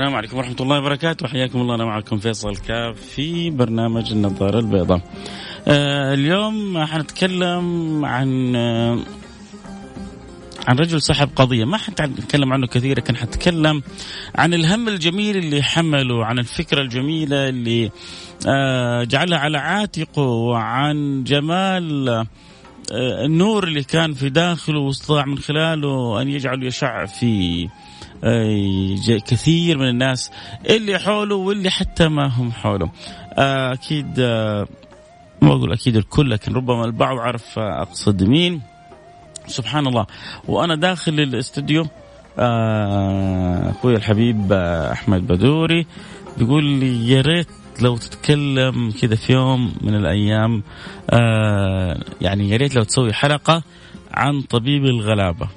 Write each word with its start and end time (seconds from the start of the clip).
السلام 0.00 0.16
عليكم 0.16 0.36
ورحمة 0.36 0.56
الله 0.60 0.78
وبركاته. 0.78 1.28
حياكم 1.28 1.60
الله 1.60 1.74
أنا 1.74 1.84
معكم 1.84 2.18
فيصل 2.18 2.56
كاف 2.56 3.00
في 3.00 3.50
برنامج 3.50 4.12
النظارة 4.12 4.58
البيضاء. 4.58 5.00
آه 5.68 6.14
اليوم 6.14 6.84
حنتكلم 6.84 8.04
عن 8.04 8.56
آه 8.56 8.98
عن 10.68 10.78
رجل 10.78 11.02
صاحب 11.02 11.28
قضية. 11.36 11.64
ما 11.64 11.76
حنتكلم 11.76 12.52
عنه 12.52 12.66
كثير 12.66 12.98
لكن 12.98 13.16
حنتكلم 13.16 13.82
عن 14.34 14.54
الهم 14.54 14.88
الجميل 14.88 15.36
اللي 15.36 15.62
حمله 15.62 16.24
عن 16.24 16.38
الفكرة 16.38 16.80
الجميلة 16.80 17.48
اللي 17.48 17.90
آه 18.48 19.04
جعلها 19.04 19.38
على 19.38 19.58
عاتقه 19.58 20.22
وعن 20.22 21.24
جمال 21.24 22.08
آه 22.08 22.26
النور 23.24 23.64
اللي 23.64 23.82
كان 23.82 24.14
في 24.14 24.28
داخله 24.28 24.78
واستطاع 24.78 25.24
من 25.24 25.38
خلاله 25.38 26.22
أن 26.22 26.28
يجعل 26.28 26.62
يشع 26.62 27.06
في 27.06 27.68
كثير 29.26 29.78
من 29.78 29.88
الناس 29.88 30.30
اللي 30.70 30.98
حوله 30.98 31.34
واللي 31.34 31.70
حتى 31.70 32.08
ما 32.08 32.26
هم 32.26 32.52
حوله. 32.52 32.90
أكيد 33.72 34.20
ما 35.42 35.52
أقول 35.52 35.72
أكيد 35.72 35.96
الكل 35.96 36.30
لكن 36.30 36.52
ربما 36.52 36.84
البعض 36.84 37.18
عرف 37.18 37.58
أقصد 37.58 38.22
مين. 38.22 38.60
سبحان 39.46 39.86
الله. 39.86 40.06
وأنا 40.48 40.74
داخل 40.74 41.20
الاستوديو 41.20 41.86
أخوي 42.38 43.96
الحبيب 43.96 44.52
أحمد 44.92 45.26
بدوري 45.26 45.86
بيقول 46.38 46.64
لي 46.64 47.10
يا 47.10 47.20
ريت 47.20 47.48
لو 47.82 47.96
تتكلم 47.96 48.90
كذا 48.90 49.14
في 49.14 49.32
يوم 49.32 49.72
من 49.80 49.94
الأيام 49.94 50.62
يعني 52.20 52.50
يا 52.50 52.56
ريت 52.56 52.74
لو 52.74 52.82
تسوي 52.82 53.12
حلقة 53.12 53.62
عن 54.10 54.40
طبيب 54.40 54.84
الغلابة. 54.84 55.48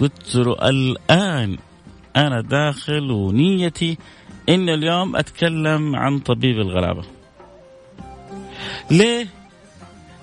قلت 0.00 0.36
له 0.36 0.68
الآن 0.68 1.58
أنا 2.16 2.40
داخل 2.40 3.10
ونيتي 3.10 3.98
إن 4.48 4.68
اليوم 4.68 5.16
أتكلم 5.16 5.96
عن 5.96 6.18
طبيب 6.18 6.58
الغلابة 6.58 7.02
ليه؟ 8.90 9.26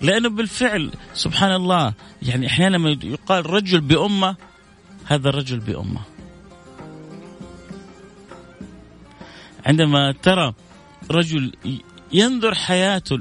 لأنه 0.01 0.29
بالفعل 0.29 0.91
سبحان 1.13 1.51
الله 1.51 1.93
يعني 2.21 2.47
أحيانا 2.47 2.77
لما 2.77 2.97
يقال 3.03 3.49
رجل 3.49 3.81
بأمة 3.81 4.35
هذا 5.05 5.29
الرجل 5.29 5.59
بأمة 5.59 6.01
عندما 9.65 10.11
ترى 10.11 10.53
رجل 11.11 11.53
ينظر 12.13 12.55
حياته 12.55 13.19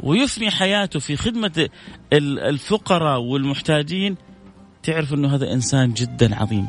ويفني 0.00 0.50
حياته 0.50 1.00
في 1.00 1.16
خدمة 1.16 1.68
الفقراء 2.12 3.20
والمحتاجين 3.20 4.16
تعرف 4.88 5.14
إنه 5.14 5.34
هذا 5.34 5.52
إنسان 5.52 5.92
جدا 5.92 6.36
عظيم. 6.36 6.68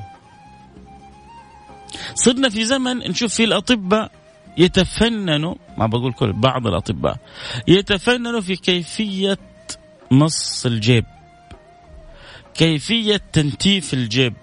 صرنا 2.16 2.50
في 2.50 2.66
زمن 2.66 2.97
نشوف 2.97 3.34
فيه 3.34 3.46
الأطباء 3.46 4.12
يتفننوا 4.57 5.56
ما 5.78 5.88
بقول 5.88 6.13
كل 6.13 6.34
بعض 6.34 6.68
الأطباء 6.68 7.18
يتفننوا 7.68 8.41
في 8.41 8.56
كيفية 8.56 9.38
مص 10.12 10.66
الجيب. 10.66 11.06
كيفية 12.53 13.22
تنتيف 13.34 13.94
الجيب. 13.94 14.34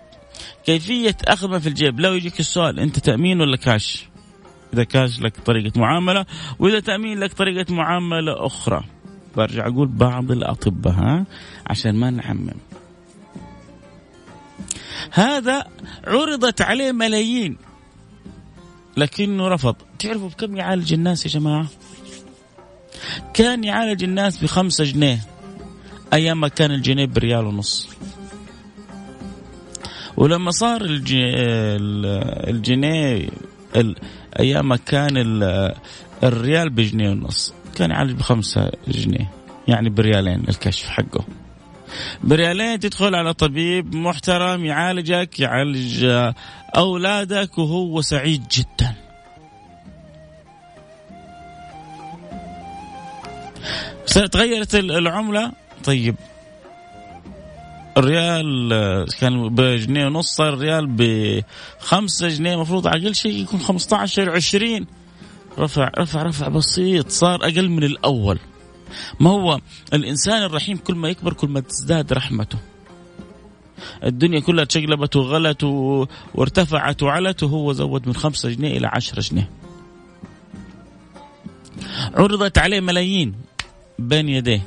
كيفية 0.64 1.16
أخذ 1.24 1.48
ما 1.48 1.58
في 1.58 1.68
الجيب، 1.68 2.00
لو 2.00 2.14
يجيك 2.14 2.40
السؤال 2.40 2.80
أنت 2.80 2.98
تأمين 2.98 3.40
ولا 3.40 3.56
كاش؟ 3.56 4.08
إذا 4.74 4.84
كاش 4.84 5.20
لك 5.20 5.36
طريقة 5.40 5.80
معاملة 5.80 6.26
وإذا 6.58 6.80
تأمين 6.80 7.18
لك 7.18 7.32
طريقة 7.32 7.74
معاملة 7.74 8.46
أخرى. 8.46 8.84
برجع 9.36 9.66
أقول 9.66 9.88
بعض 9.88 10.30
الأطباء 10.30 10.94
ها 10.94 11.26
عشان 11.66 11.94
ما 11.94 12.10
نعمم. 12.10 12.75
هذا 15.16 15.64
عرضت 16.06 16.60
عليه 16.60 16.92
ملايين. 16.92 17.56
لكنه 18.96 19.48
رفض. 19.48 19.76
تعرفوا 19.98 20.28
بكم 20.28 20.56
يعالج 20.56 20.92
الناس 20.92 21.26
يا 21.26 21.30
جماعة؟ 21.30 21.66
كان 23.34 23.64
يعالج 23.64 24.04
الناس 24.04 24.38
بخمسة 24.38 24.84
جنيه 24.84 25.20
أيام 26.12 26.40
ما 26.40 26.48
كان 26.48 26.70
الجنيه 26.70 27.06
بريال 27.06 27.46
ونص. 27.46 27.88
ولما 30.16 30.50
صار 30.50 30.80
الجنيه 32.48 33.28
أيام 34.38 34.68
ما 34.68 34.76
كان 34.76 35.42
الريال 36.22 36.70
بجنيه 36.70 37.10
ونص 37.10 37.54
كان 37.76 37.90
يعالج 37.90 38.12
بخمسة 38.12 38.70
جنيه 38.88 39.30
يعني 39.68 39.90
بريالين 39.90 40.44
الكشف 40.48 40.88
حقه. 40.88 41.24
بريالين 42.24 42.80
تدخل 42.80 43.14
على 43.14 43.34
طبيب 43.34 43.94
محترم 43.94 44.64
يعالجك 44.64 45.40
يعالج 45.40 46.06
أولادك 46.76 47.58
وهو 47.58 48.00
سعيد 48.00 48.48
جدا. 48.48 48.94
تغيرت 54.32 54.74
العملة؟ 54.74 55.52
طيب. 55.84 56.16
الريال 57.96 59.06
كان 59.20 59.48
بجنيه 59.48 60.06
ونص 60.06 60.34
صار 60.34 60.54
الريال 60.54 60.86
بخمسة 60.86 62.28
جنيه 62.28 62.54
المفروض 62.54 62.86
أقل 62.86 63.14
شيء 63.14 63.42
يكون 63.42 63.60
15 63.60 64.30
20 64.30 64.86
رفع 65.58 65.90
رفع 65.98 66.22
رفع 66.22 66.48
بسيط 66.48 67.10
صار 67.10 67.44
أقل 67.44 67.68
من 67.68 67.84
الأول. 67.84 68.38
ما 69.20 69.30
هو 69.30 69.60
الإنسان 69.92 70.42
الرحيم 70.42 70.76
كل 70.76 70.94
ما 70.94 71.08
يكبر 71.08 71.32
كل 71.32 71.48
ما 71.48 71.60
تزداد 71.60 72.12
رحمته. 72.12 72.58
الدنيا 74.04 74.40
كلها 74.40 74.64
تشقلبت 74.64 75.16
وغلت 75.16 75.64
وارتفعت 76.34 77.02
وعلت 77.02 77.42
وهو 77.42 77.72
زود 77.72 78.06
من 78.06 78.14
خمسة 78.14 78.50
جنيه 78.50 78.76
إلى 78.78 78.86
عشرة 78.86 79.20
جنيه. 79.20 79.50
عرضت 82.14 82.58
عليه 82.58 82.80
ملايين 82.80 83.34
بين 83.98 84.28
يديه. 84.28 84.62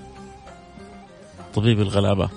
طبيب 1.53 1.79
الغلابة. 1.81 2.29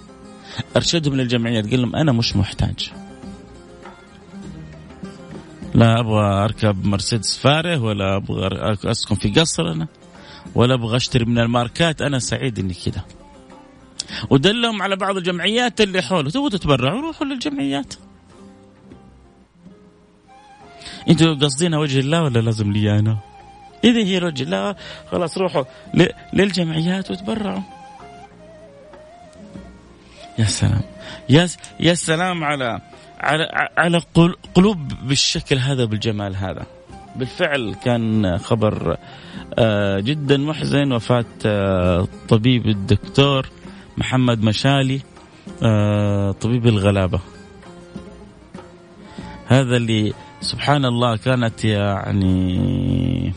أرشدهم 0.76 1.14
للجمعيات. 1.14 1.70
قال 1.70 1.80
لهم 1.80 1.96
أنا 1.96 2.12
مش 2.12 2.36
محتاج. 2.36 2.92
لا 5.74 6.00
أبغى 6.00 6.44
أركب 6.44 6.84
مرسيدس 6.84 7.38
فارة 7.38 7.82
ولا 7.82 8.16
أبغى 8.16 8.76
أسكن 8.90 9.14
في 9.14 9.30
قصر 9.30 9.72
أنا. 9.72 9.88
ولا 10.54 10.74
أبغى 10.74 10.96
أشتري 10.96 11.24
من 11.24 11.38
الماركات 11.38 12.02
أنا 12.02 12.18
سعيد 12.18 12.58
إني 12.58 12.74
كذا. 12.74 13.04
ودلهم 14.30 14.82
على 14.82 14.96
بعض 14.96 15.16
الجمعيات 15.16 15.80
اللي 15.80 16.02
حوله 16.02 16.30
تبغوا 16.30 16.48
تتبرعوا 16.48 17.00
روحوا 17.00 17.26
للجمعيات. 17.26 17.94
أنتوا 21.08 21.34
قصدينها 21.34 21.78
وجه 21.78 22.00
الله 22.00 22.22
ولا 22.22 22.38
لازم 22.38 22.72
لي 22.72 22.98
أنا؟ 22.98 23.18
إذا 23.84 24.04
هي 24.04 24.24
وجه 24.24 24.42
الله 24.42 24.76
خلاص 25.10 25.38
روحوا 25.38 25.64
للجمعيات 26.32 27.10
وتبرعوا. 27.10 27.62
يا 30.38 30.44
سلام. 30.44 30.82
يا 31.28 31.48
يا 31.80 31.94
سلام 31.94 32.44
على 32.44 32.80
على 33.20 33.70
على 33.76 34.02
قلوب 34.54 34.88
بالشكل 34.88 35.58
هذا 35.58 35.84
بالجمال 35.84 36.36
هذا. 36.36 36.66
بالفعل 37.16 37.74
كان 37.84 38.38
خبر 38.38 38.96
جدا 39.98 40.36
محزن. 40.36 40.92
وفاة 40.92 42.08
طبيب 42.28 42.66
الدكتور 42.66 43.48
محمد 43.96 44.42
مشالي 44.42 45.00
طبيب 46.40 46.66
الغلابة. 46.66 47.20
هذا 49.46 49.76
اللي 49.76 50.12
سبحان 50.40 50.84
الله 50.84 51.16
كانت 51.16 51.64
يعني 51.64 53.32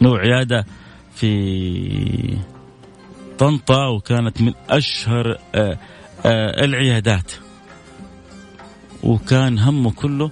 له 0.00 0.18
عيادة 0.18 0.66
في 1.14 2.38
طنطا 3.38 3.86
وكانت 3.86 4.42
من 4.42 4.52
أشهر 4.70 5.38
العيادات. 6.64 7.32
وكان 9.02 9.58
همه 9.58 9.90
كله 9.90 10.30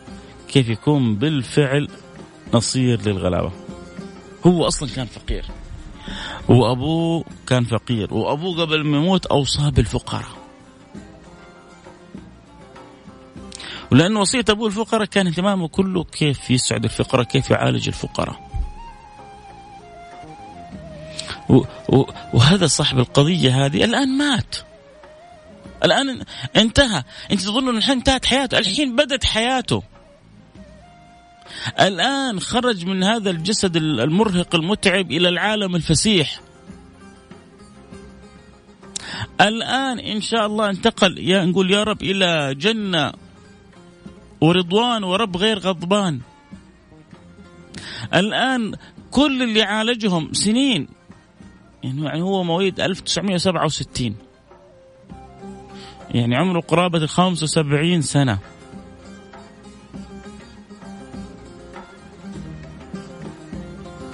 كيف 0.49 0.69
يكون 0.69 1.15
بالفعل 1.15 1.89
نصير 2.57 3.03
للغلابة. 3.03 3.53
هو 4.47 4.67
أصلا 4.67 4.89
كان 4.89 5.07
فقير. 5.07 5.45
وأبوه 6.49 7.25
كان 7.47 7.65
فقير. 7.65 8.15
وأبوه 8.15 8.61
قبل 8.61 8.85
ما 8.85 8.97
يموت 8.97 9.27
أوصاه 9.27 9.69
بالفقراء. 9.69 10.47
ولأن 13.93 14.17
وصية 14.17 14.45
أبوه 14.49 14.67
الفقراء 14.67 15.05
كان 15.05 15.27
اهتمامه 15.27 15.69
كله 15.69 16.05
كيف 16.05 16.51
يسعد 16.51 16.85
الفقراء 16.85 17.25
كيف 17.25 17.51
يعالج 17.51 17.89
الفقراء. 17.89 18.47
وهذا 22.33 22.67
صاحب 22.67 22.99
القضية 22.99 23.67
هذه 23.67 23.85
الآن 23.85 24.19
مات. 24.19 24.57
الآن 25.85 26.23
انتهى. 26.57 27.03
أنت 27.33 27.41
تظن 27.41 27.69
أن 27.69 27.77
الحين 27.77 27.97
انتهت 27.97 28.25
حياته. 28.25 28.59
الحين 28.59 28.97
بدت 28.97 29.25
حياته. 29.25 29.83
الآن 31.81 32.41
خرج 32.41 32.87
من 32.87 33.03
هذا 33.03 33.31
الجسد 33.31 33.77
المرهق 33.77 34.55
المتعب 34.55 35.11
إلى 35.11 35.29
العالم 35.29 35.77
الفسيح. 35.77 36.41
الآن 39.41 39.99
إن 39.99 40.21
شاء 40.21 40.47
الله 40.47 40.71
انتقل 40.71 41.19
يا 41.19 41.45
نقول 41.45 41.71
يا 41.71 41.83
رب 41.83 42.03
إلى 42.03 42.55
جنة 42.55 43.13
ورضوان 44.41 45.05
ورب 45.05 45.37
غير 45.37 45.59
غضبان. 45.59 46.21
الآن 48.15 48.75
كل 49.11 49.43
اللي 49.43 49.63
عالجهم 49.63 50.33
سنين. 50.33 50.89
يعني 51.83 52.23
هو 52.23 52.45
مواليد 52.45 52.81
1967 52.81 54.17
يعني 56.11 56.37
عمره 56.37 56.61
قرابة 56.61 56.99
ال 56.99 57.09
75 57.09 58.03
سنة. 58.03 58.39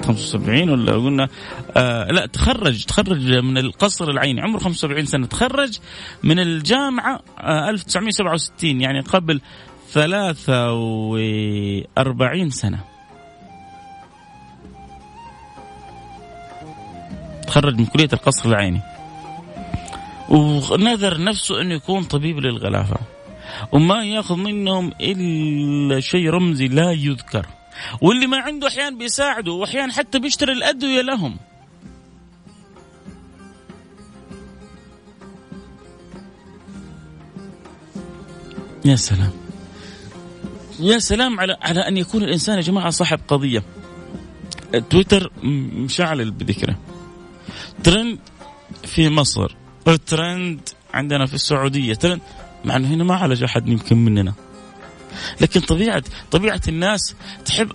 خمسة 0.05 0.39
وسبعين 0.39 0.71
ولا 0.71 0.93
قلنا 0.93 1.29
آه 1.77 2.07
لا 2.11 2.27
تخرج 2.27 2.85
تخرج 2.85 3.33
من 3.33 3.59
القصر 3.59 4.11
العيني 4.11 4.41
عمره 4.41 4.59
75 4.59 5.07
سنة 5.07 5.27
تخرج 5.27 5.79
من 6.23 6.39
الجامعة 6.39 7.21
آه 7.41 7.71
1967 7.71 8.81
يعني 8.81 9.01
قبل 9.01 9.41
43 9.93 12.51
سنة. 12.51 12.79
تخرج 17.47 17.79
من 17.79 17.87
كلية 17.87 18.09
القصر 18.13 18.49
العيني. 18.49 18.81
ونذر 20.29 21.25
نفسه 21.25 21.61
انه 21.61 21.75
يكون 21.75 22.05
طبيب 22.05 22.39
للغلافة. 22.39 22.97
وما 23.73 24.05
يأخذ 24.05 24.37
منهم 24.37 24.93
إلا 25.01 26.01
شيء 26.01 26.31
رمزي 26.31 26.69
لا 26.69 26.93
يذكر. 26.93 27.47
واللي 28.01 28.27
ما 28.27 28.37
عنده 28.37 28.69
أحيانا 28.69 28.99
بيساعده 28.99 29.53
واحيانا 29.53 29.93
حتى 29.93 30.19
بيشتري 30.19 30.53
الأدوية 30.53 31.01
لهم. 31.01 31.37
يا 38.85 38.97
سلام. 38.97 39.33
يا 40.81 40.99
سلام 40.99 41.41
على 41.41 41.57
على 41.63 41.81
أن 41.81 41.97
يكون 41.97 42.23
الإنسان 42.23 42.57
يا 42.57 42.61
جماعة 42.61 42.91
صاحب 42.91 43.21
قضية. 43.29 43.63
تويتر 44.91 45.33
مشعل 45.43 46.31
بذكره. 46.31 46.79
ترند 47.85 48.19
في 48.85 49.09
مصر. 49.09 49.57
ترند 50.07 50.69
عندنا 50.95 51.27
في 51.27 51.35
السعودية. 51.35 51.95
ترند 51.95 52.21
مع 52.65 52.77
إنه 52.77 52.89
هنا 52.89 53.05
ما 53.05 53.15
عالج 53.15 53.43
أحد 53.43 53.69
يمكن 53.69 53.97
مننا. 53.97 54.35
لكن 55.41 55.61
طبيعة 55.61 56.03
طبيعة 56.31 56.61
الناس 56.69 57.15
تحب 57.45 57.71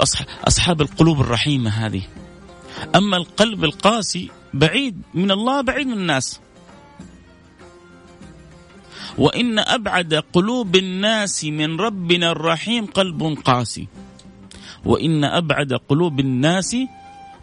أصحاب 0.48 0.82
القلوب 0.82 1.22
الرحيمة 1.22 1.70
هذه. 1.70 2.02
أما 2.96 3.18
القلب 3.18 3.64
القاسي 3.64 4.30
بعيد 4.54 5.02
من 5.14 5.32
الله 5.32 5.62
بعيد 5.62 5.88
من 5.88 5.94
الناس. 5.94 6.40
وإن 9.18 9.60
أبعد 9.60 10.14
قلوب 10.34 10.76
الناس 10.76 11.46
من 11.46 11.80
ربنا 11.80 12.32
الرحيم 12.32 12.86
قلب 12.86 13.38
قاسي. 13.46 13.88
وإن 14.86 15.24
أبعد 15.24 15.74
قلوب 15.74 16.20
الناس 16.20 16.76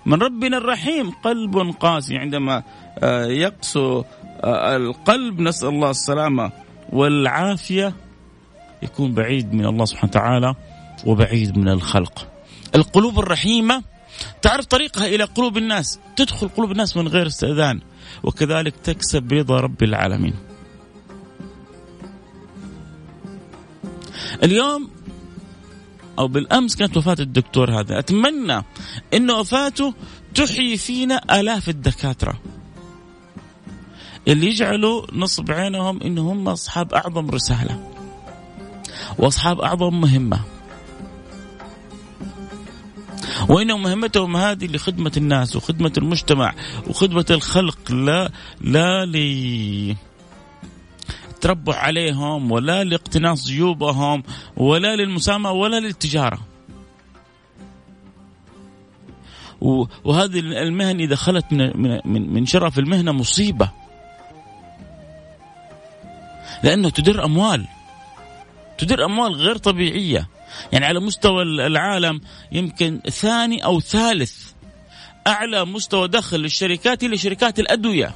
من 0.07 0.23
ربنا 0.23 0.57
الرحيم 0.57 1.11
قلب 1.11 1.75
قاسي. 1.81 2.17
عندما 2.17 2.63
آه، 2.99 3.27
يقسو 3.27 4.05
آه، 4.45 4.77
القلب 4.77 5.41
نسأل 5.41 5.69
الله 5.69 5.91
السلامة 5.91 6.53
والعافية. 6.93 8.04
يكون 8.83 9.15
بعيد 9.15 9.55
من 9.55 9.67
الله 9.67 9.85
سبحانه 9.85 10.11
وتعالى 10.11 10.55
وبعيد 11.07 11.59
من 11.59 11.69
الخلق. 11.69 12.29
القلوب 12.75 13.19
الرحيمة 13.19 13.83
تعرف 14.43 14.65
طريقها 14.67 15.07
إلى 15.07 15.25
قلوب 15.25 15.57
الناس. 15.57 15.99
تدخل 16.17 16.49
قلوب 16.49 16.73
الناس 16.73 16.97
من 16.97 17.09
غير 17.09 17.27
استئذان 17.27 17.81
وكذلك 18.23 18.77
تكسب 18.77 19.33
رضا 19.33 19.61
رب 19.61 19.83
العالمين. 19.83 20.35
اليوم 24.43 24.91
أو 26.19 26.29
بالأمس 26.29 26.77
كانت 26.77 26.97
وفاة 26.97 27.17
الدكتور 27.21 27.81
هذا. 27.81 27.99
أتمنى 27.99 28.65
إن 29.15 29.31
وفاته 29.31 29.95
تحيي 30.35 30.77
فينا 30.77 31.41
آلاف 31.41 31.69
الدكاترة. 31.69 32.41
اللي 34.29 34.47
يجعلوا 34.47 35.07
نصب 35.13 35.51
عينهم 35.51 36.03
ان 36.03 36.19
هم 36.19 36.49
أصحاب 36.49 36.95
أعظم 36.95 37.31
رسالة. 37.31 37.94
واصحاب 39.19 39.61
أعظم 39.61 40.01
مهمة. 40.01 40.41
وإن 43.49 43.73
مهمتهم 43.73 44.37
هذه 44.37 44.67
لخدمة 44.67 45.13
الناس 45.17 45.57
وخدمة 45.57 45.93
المجتمع 45.99 46.55
وخدمة 46.89 47.27
الخلق 47.31 47.93
لا 47.93 48.31
لا 48.61 49.05
لي 49.05 49.97
التربع 51.31 51.75
عليهم 51.75 52.53
ولا 52.53 52.85
لاقتناص 52.85 53.47
جيوبهم 53.47 54.23
ولا 54.57 54.97
للمسامة 54.97 55.51
ولا 55.51 55.81
للتجارة. 55.81 56.39
وهذه 60.05 60.39
المهن 60.39 61.01
إذا 61.01 61.17
خلت 61.17 61.53
من, 61.53 62.01
من, 62.05 62.35
من 62.35 62.47
شرف 62.47 62.79
المهنة 62.79 63.13
مصيبة. 63.13 63.69
لأنه 66.63 66.89
تدر 66.91 67.25
أموال. 67.25 67.67
تدر 68.79 69.05
أموال 69.05 69.33
غير 69.33 69.57
طبيعية. 69.57 70.29
يعني 70.73 70.87
على 70.87 71.01
مستوى 71.01 71.43
العالم 71.43 72.21
يمكن 72.53 73.01
ثاني 73.11 73.65
أو 73.65 73.81
ثالث 73.81 74.51
أعلى 75.27 75.65
مستوى 75.65 76.09
دخل 76.09 76.41
للشركات 76.41 77.05
هي 77.05 77.17
شركات 77.17 77.61
الأدوية. 77.61 78.15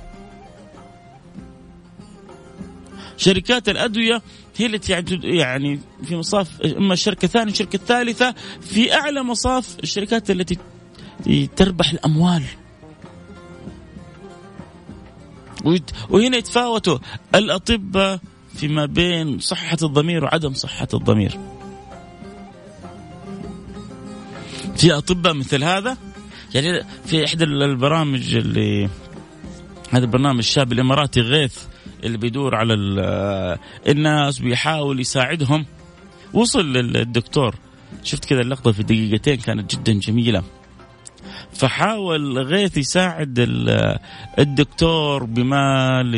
شركات 3.16 3.68
الأدوية 3.68 4.22
هي 4.56 4.66
التي 4.66 4.92
يعني 5.22 5.80
في 6.04 6.16
مصاف 6.16 6.60
إما 6.60 6.92
الشركة 6.92 7.24
الثانية 7.24 7.52
الشركة 7.52 7.76
الثالثه 7.76 8.34
في 8.60 8.94
أعلى 8.94 9.22
مصاف 9.22 9.76
الشركات 9.82 10.30
التي 10.30 10.58
تربح 11.56 11.90
الأموال. 11.90 12.42
وهنا 16.10 16.36
يتفاوتوا 16.36 16.98
الأطباء 17.34 18.20
فيما 18.58 18.86
بين 18.86 19.38
صحة 19.38 19.76
الضمير 19.82 20.24
وعدم 20.24 20.54
صحة 20.54 20.88
الضمير. 20.94 21.38
في 24.76 24.92
أطباء 24.92 25.34
مثل 25.34 25.64
هذا؟ 25.64 25.96
يعني 26.54 26.84
في 27.06 27.24
إحدى 27.24 27.44
البرامج 27.44 28.34
اللي 28.34 28.88
هذا 29.90 30.04
البرنامج 30.04 30.38
الشاب 30.38 30.72
الإماراتي 30.72 31.20
غيث 31.20 31.58
اللي 32.04 32.18
بيدور 32.18 32.54
على 32.54 32.74
الناس 33.88 34.38
بيحاول 34.38 35.00
يساعدهم. 35.00 35.66
وصل 36.32 36.72
للدكتور. 36.72 37.54
شفت 38.04 38.24
كذا 38.24 38.40
اللقطة 38.40 38.72
في 38.72 38.82
دقيقتين 38.82 39.36
كانت 39.36 39.76
جدا 39.76 39.92
جميلة. 39.92 40.42
فحاول 41.58 42.38
غيث 42.38 42.76
يساعد 42.76 43.38
الدكتور 44.38 45.24
بمال 45.24 46.14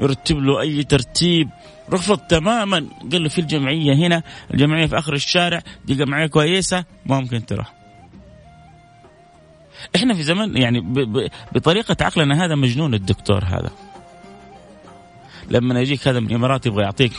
يرتب 0.00 0.36
له 0.38 0.60
أي 0.60 0.82
ترتيب. 0.82 1.48
رفض 1.92 2.18
تماما. 2.18 2.86
قال 3.12 3.22
له 3.22 3.28
في 3.28 3.40
الجمعية 3.40 3.94
هنا 3.94 4.22
الجمعية 4.54 4.86
في 4.86 4.98
آخر 4.98 5.14
الشارع 5.14 5.62
دي 5.84 5.94
جمعية 5.94 6.26
كويسة؟ 6.26 6.84
ممكن 7.06 7.46
تروح. 7.46 7.72
إحنا 9.96 10.14
في 10.14 10.22
زمن 10.22 10.56
يعني 10.56 10.80
بطريقة 11.52 11.96
عقلنا 12.00 12.44
هذا 12.44 12.54
مجنون 12.54 12.94
الدكتور 12.94 13.44
هذا. 13.44 13.70
لما 15.50 15.80
يجيك 15.80 16.08
هذا 16.08 16.20
من 16.20 16.26
الإمارات 16.26 16.66
يبغى 16.66 16.82
يعطيك 16.82 17.12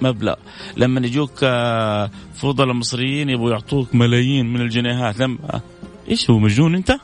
مبلغ. 0.00 0.34
لما 0.76 1.06
يجوك 1.06 1.40
آه، 1.42 2.10
فضلاء 2.34 2.74
مصريين 2.74 3.30
يبغوا 3.30 3.50
يعطوك 3.50 3.94
ملايين 3.94 4.46
من 4.46 4.60
الجنيهات. 4.60 5.20
لما 5.20 5.60
إيش 6.10 6.30
هو 6.30 6.38
مجنون 6.38 6.74
أنت؟ 6.74 6.98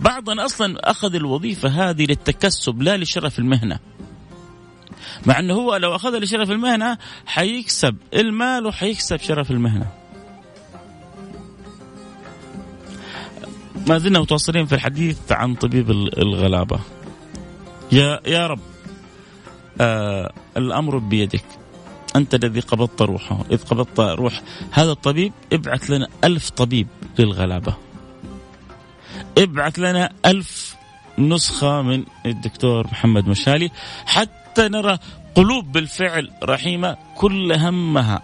بعضنا 0.00 0.44
أصلا 0.44 0.90
أخذ 0.90 1.14
الوظيفة 1.14 1.68
هذه 1.68 2.06
للتكسب 2.06 2.82
لا 2.82 2.96
لشرف 2.96 3.38
المهنة. 3.38 3.78
مع 5.26 5.38
إنه 5.38 5.54
هو 5.54 5.76
لو 5.76 5.94
أخذها 5.96 6.20
لشرف 6.20 6.50
المهنة 6.50 6.98
حيكسب 7.26 7.96
المال 8.14 8.66
وحيكسب 8.66 9.16
شرف 9.16 9.50
المهنة. 9.50 9.86
ما 13.88 13.98
زلنا 13.98 14.20
متواصلين 14.20 14.66
في 14.66 14.74
الحديث 14.74 15.32
عن 15.32 15.54
طبيب 15.54 15.90
الغلابة. 15.90 16.80
يا 17.92 18.20
يا 18.26 18.46
رب 18.46 18.60
آه 19.80 20.32
الأمر 20.56 20.98
بيدك. 20.98 21.44
أنت 22.16 22.34
الذي 22.34 22.60
قبضت 22.60 23.02
روحه. 23.02 23.44
إذ 23.50 23.64
قبضت 23.64 24.00
روح 24.00 24.42
هذا 24.70 24.92
الطبيب 24.92 25.32
ابعث 25.52 25.90
لنا 25.90 26.08
ألف 26.24 26.50
طبيب 26.50 26.86
للغلابة. 27.18 27.76
ابعث 29.38 29.78
لنا 29.78 30.12
ألف 30.26 30.76
نسخة 31.18 31.82
من 31.82 32.04
الدكتور 32.26 32.86
محمد 32.86 33.28
مشالي 33.28 33.70
حتى 34.06 34.68
نرى 34.68 34.98
قلوب 35.34 35.72
بالفعل 35.72 36.30
رحيمة 36.42 36.96
كل 37.16 37.52
همها 37.52 38.22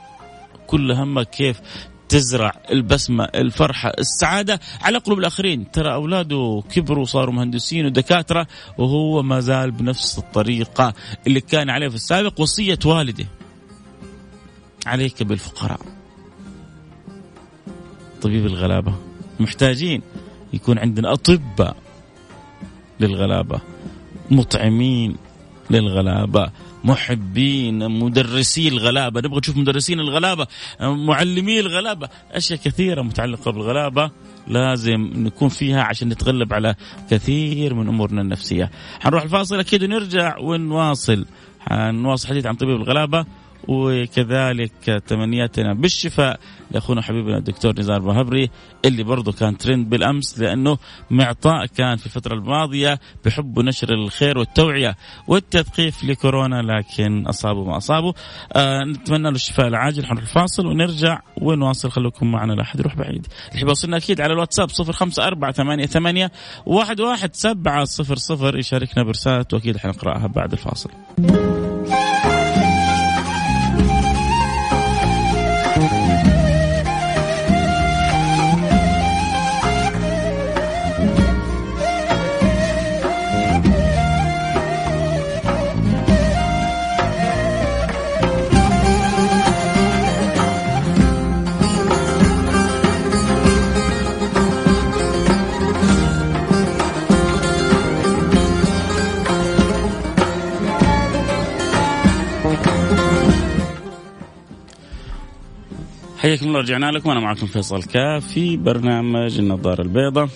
كل 0.66 0.92
همها 0.92 1.22
كيف 1.22 1.60
تزرع 2.08 2.52
البسمة 2.70 3.24
الفرحة 3.24 3.92
السعادة 3.98 4.60
على 4.82 4.98
قلوب 4.98 5.18
الآخرين. 5.18 5.70
ترى 5.70 5.94
أولاده 5.94 6.62
كبروا 6.70 7.04
صاروا 7.04 7.34
مهندسين 7.34 7.86
ودكاترة 7.86 8.46
وهو 8.78 9.22
ما 9.22 9.40
زال 9.40 9.70
بنفس 9.70 10.18
الطريقة 10.18 10.94
اللي 11.26 11.40
كان 11.40 11.70
عليه 11.70 11.88
في 11.88 11.94
السابق 11.94 12.40
وصية 12.40 12.78
والده 12.84 13.26
عليك 14.86 15.22
بالفقراء. 15.22 15.80
طبيب 18.22 18.46
الغلابة 18.46 18.94
محتاجين 19.40 20.02
يكون 20.52 20.78
عندنا 20.78 21.12
أطباء 21.12 21.76
للغلابة 23.00 23.60
مطعمين 24.30 25.16
للغلابة 25.70 26.50
محبين 26.84 27.90
مدرسي 27.90 28.68
الغلابة 28.68 29.20
نبغى 29.20 29.38
نشوف 29.38 29.56
مدرسين 29.56 30.00
الغلابة 30.00 30.46
معلمي 30.80 31.60
الغلابة 31.60 32.08
أشياء 32.32 32.58
كثيرة 32.58 33.02
متعلقة 33.02 33.50
بالغلابة 33.50 34.10
لازم 34.46 35.10
نكون 35.14 35.48
فيها 35.48 35.82
عشان 35.82 36.08
نتغلب 36.08 36.52
على 36.54 36.74
كثير 37.10 37.74
من 37.74 37.88
أمورنا 37.88 38.20
النفسية. 38.20 38.70
حنروح 39.00 39.22
الفاصل 39.22 39.58
أكيد 39.58 39.82
ونرجع 39.82 40.38
ونواصل. 40.38 41.26
حنواصل 41.60 42.28
حديث 42.28 42.46
عن 42.46 42.54
طبيب 42.54 42.76
الغلابة. 42.76 43.26
وكذلك 43.68 45.02
تمنياتنا 45.06 45.74
بالشفاء 45.74 46.40
لأخونا 46.70 47.02
حبيبنا 47.02 47.38
الدكتور 47.38 47.80
نزار 47.80 48.00
بهبري 48.00 48.50
اللي 48.84 49.02
برضه 49.02 49.32
كان 49.32 49.58
ترند 49.58 49.88
بالأمس 49.90 50.38
لأنه 50.38 50.78
معطاء 51.10 51.66
كان 51.66 51.96
في 51.96 52.06
الفترة 52.06 52.34
الماضية 52.34 53.00
بحب 53.24 53.58
نشر 53.58 53.94
الخير 53.94 54.38
والتوعية 54.38 54.96
والتثقيف 55.28 56.04
لكورونا 56.04 56.62
لكن 56.62 57.26
أصابه 57.26 57.64
ما 57.64 57.76
أصابه. 57.76 58.14
آه 58.52 58.84
نتمنى 58.84 59.22
له 59.22 59.30
الشفاء 59.30 59.66
العاجل. 59.68 60.06
حنروح 60.06 60.22
الفاصل 60.22 60.66
ونرجع 60.66 61.20
ونواصل. 61.36 61.90
خليكم 61.90 62.32
معنا 62.32 62.52
لا 62.52 62.62
أحد 62.62 62.80
يروح 62.80 62.96
بعيد. 62.96 63.26
اللي 63.54 63.62
يوصلنا 63.62 63.96
أكيد 63.96 64.20
على 64.20 64.32
الواتساب 64.32 64.68
054 64.70 65.52
ثمانية 65.52 65.86
ثمانية 65.86 66.32
واحد 66.66 67.00
واحد 67.00 67.34
سبعة 67.34 67.84
صفر 67.84 68.58
يشاركنا 68.58 69.04
برسالته 69.04 69.56
وأكيد 69.56 69.76
حنقرأها 69.76 70.26
بعد 70.26 70.52
الفاصل. 70.52 70.90
الله 106.58 106.68
رجعنا 106.68 106.90
لكم 106.98 107.10
أنا 107.10 107.20
معكم 107.20 107.46
فيصل 107.46 107.82
كاف 107.82 108.26
في 108.26 108.56
برنامج 108.56 109.38
النظارة 109.38 109.82
البيضاء. 109.82 110.28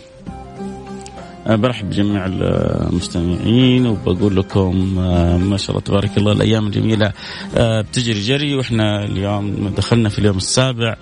برحب 1.47 1.91
بجميع 1.91 2.27
المستمعين 2.27 3.87
وبقول 3.87 4.37
لكم 4.37 4.99
أه، 4.99 5.37
ما 5.37 5.57
شاء 5.57 5.71
الله 5.71 5.81
تبارك 5.81 6.19
الله 6.19 6.33
الأيام 6.33 6.67
الجميلة 6.67 7.13
أه، 7.57 7.81
بتجري 7.81 8.21
جري 8.21 8.55
وإحنا 8.55 9.05
اليوم 9.05 9.75
دخلنا 9.77 10.09
في 10.09 10.19
اليوم 10.19 10.37
السابع 10.37 10.97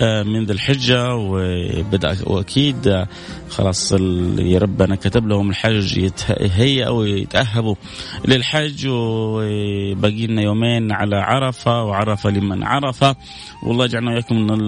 من 0.00 0.44
ذي 0.44 0.52
الحجة 0.52 1.14
وبدأ 1.14 2.16
وأكيد 2.26 3.06
خلاص 3.50 3.92
اللي 3.92 4.58
ربنا 4.58 4.96
كتب 4.96 5.26
لهم 5.26 5.50
الحج 5.50 5.96
يتهيأوا 5.96 6.98
ويتأهبوا 6.98 7.74
للحج 8.28 8.86
وباقي 8.88 10.26
لنا 10.26 10.42
يومين 10.42 10.92
على 10.92 11.16
عرفة 11.16 11.82
وعرفة 11.82 12.30
لمن 12.30 12.64
عرفة. 12.64 13.16
والله 13.62 13.84
يجعلنا 13.84 14.10
وياكم 14.10 14.36
من 14.36 14.58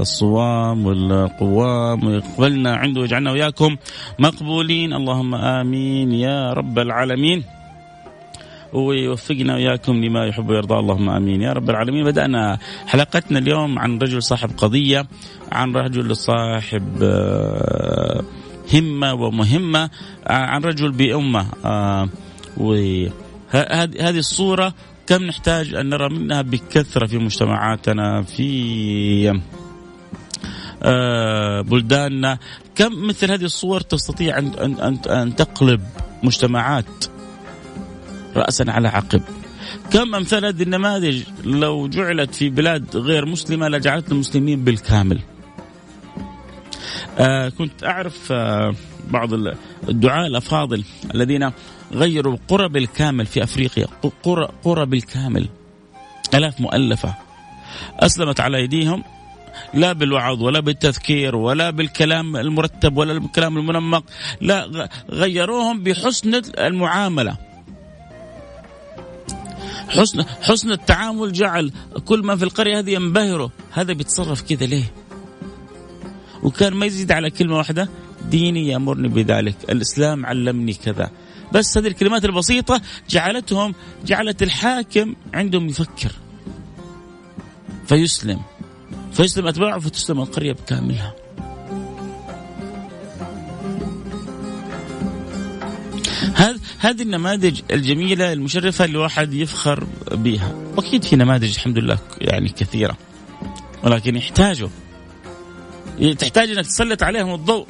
الصوام 0.00 0.86
والقوام 0.86 2.06
ويقبلنا 2.06 2.76
عنده 2.76 3.00
ويجعلنا 3.00 3.32
وياكم 3.32 3.76
مقبولين. 4.18 4.92
اللهم 4.92 5.34
آمين 5.34 6.12
يا 6.12 6.52
رب 6.52 6.78
العالمين. 6.78 7.44
ويوفقنا 8.72 9.54
وياكم 9.54 10.04
لما 10.04 10.26
يحب 10.26 10.48
ويرضى. 10.48 10.74
اللهم 10.74 11.10
آمين 11.10 11.42
يا 11.42 11.52
رب 11.52 11.70
العالمين. 11.70 12.04
بدأنا 12.04 12.58
حلقتنا 12.86 13.38
اليوم 13.38 13.78
عن 13.78 13.98
رجل 13.98 14.22
صاحب 14.22 14.50
قضية 14.56 15.06
عن 15.52 15.76
رجل 15.76 16.16
صاحب 16.16 16.98
آه، 17.02 18.22
همة 18.74 19.14
ومهمة 19.14 19.90
عن 20.26 20.60
رجل 20.62 20.92
بأمة. 20.92 21.46
آه، 21.64 22.08
وهذه 22.56 24.18
الصورة 24.18 24.74
كم 25.06 25.22
نحتاج 25.22 25.74
أن 25.74 25.88
نرى 25.88 26.08
منها 26.08 26.42
بكثرة 26.42 27.06
في 27.06 27.18
مجتمعاتنا 27.18 28.22
في 28.22 29.30
آه، 29.30 29.61
بلداننا. 31.62 32.38
كم 32.74 33.06
مثل 33.06 33.30
هذه 33.30 33.44
الصور 33.44 33.80
تستطيع 33.80 34.38
ان 34.38 34.54
ان 34.58 34.98
ان 35.10 35.36
تقلب 35.36 35.80
مجتمعات 36.22 37.04
رأسا 38.36 38.64
على 38.68 38.88
عقب؟ 38.88 39.22
كم 39.90 40.14
أمثال 40.14 40.44
هذه 40.44 40.62
النماذج؟ 40.62 41.22
لو 41.44 41.88
جعلت 41.88 42.34
في 42.34 42.50
بلاد 42.50 42.96
غير 42.96 43.26
مسلمة 43.26 43.68
لجعلت 43.68 44.12
المسلمين 44.12 44.64
بالكامل. 44.64 45.20
آه 47.18 47.48
كنت 47.48 47.84
أعرف 47.84 48.32
آه 48.32 48.74
بعض 49.10 49.32
الدعاء 49.88 50.26
الأفاضل 50.26 50.84
الذين 51.14 51.50
غيروا 51.92 52.36
قرى 52.48 52.68
بالكامل 52.68 53.26
في 53.26 53.42
أفريقيا. 53.42 53.86
قرى, 54.22 54.48
قرى 54.64 54.86
بالكامل 54.86 55.48
ألاف 56.34 56.60
مؤلفة 56.60 57.14
أسلمت 58.00 58.40
على 58.40 58.56
أيديهم. 58.58 59.04
لا 59.74 59.92
بالوعظ 59.92 60.42
ولا 60.42 60.60
بالتذكير 60.60 61.36
ولا 61.36 61.70
بالكلام 61.70 62.36
المرتب 62.36 62.96
ولا 62.96 63.18
بالكلام 63.18 63.58
المنمق 63.58 64.04
لا 64.40 64.88
غيروهم 65.10 65.82
بحسن 65.82 66.42
المعاملة 66.58 67.36
حسن 69.88 70.24
حسن 70.42 70.72
التعامل 70.72 71.32
جعل 71.32 71.72
كل 72.04 72.22
ما 72.22 72.36
في 72.36 72.42
القرية 72.42 72.78
هذه 72.78 72.90
ينبهروا 72.90 73.48
هذا 73.72 73.92
بيتصرف 73.92 74.42
كذا 74.42 74.66
ليه؟ 74.66 74.92
وكان 76.42 76.74
ما 76.74 76.86
يزيد 76.86 77.12
على 77.12 77.30
كلمة 77.30 77.56
واحدة 77.56 77.88
ديني 78.30 78.68
يأمرني 78.68 79.08
بذلك، 79.08 79.56
الإسلام 79.70 80.26
علمني 80.26 80.74
كذا. 80.74 81.10
بس 81.52 81.78
هذه 81.78 81.86
الكلمات 81.86 82.24
البسيطة 82.24 82.80
جعلتهم 83.10 83.74
جعلت 84.04 84.42
الحاكم 84.42 85.14
عندهم 85.34 85.68
يفكر 85.68 86.12
فيسلم 87.86 88.40
فيسلم 89.12 89.46
أتباعه 89.46 89.78
فتسلم 89.78 90.20
القرية 90.20 90.52
بكاملها. 90.52 91.14
هذه 96.78 97.02
النماذج 97.02 97.60
الجميلة 97.70 98.32
المشرفة 98.32 98.84
اللي 98.84 98.96
الواحد 98.96 99.34
يفخر 99.34 99.86
بها 100.10 100.54
وأكيد 100.76 101.04
في 101.04 101.16
نماذج 101.16 101.54
الحمد 101.54 101.78
لله 101.78 101.98
يعني 102.20 102.48
كثيرة. 102.48 102.96
ولكن 103.82 104.16
يحتاجوا. 104.16 104.68
تحتاج 106.18 106.50
أنك 106.50 106.66
تسلط 106.66 107.02
عليهم 107.02 107.34
الضوء. 107.34 107.66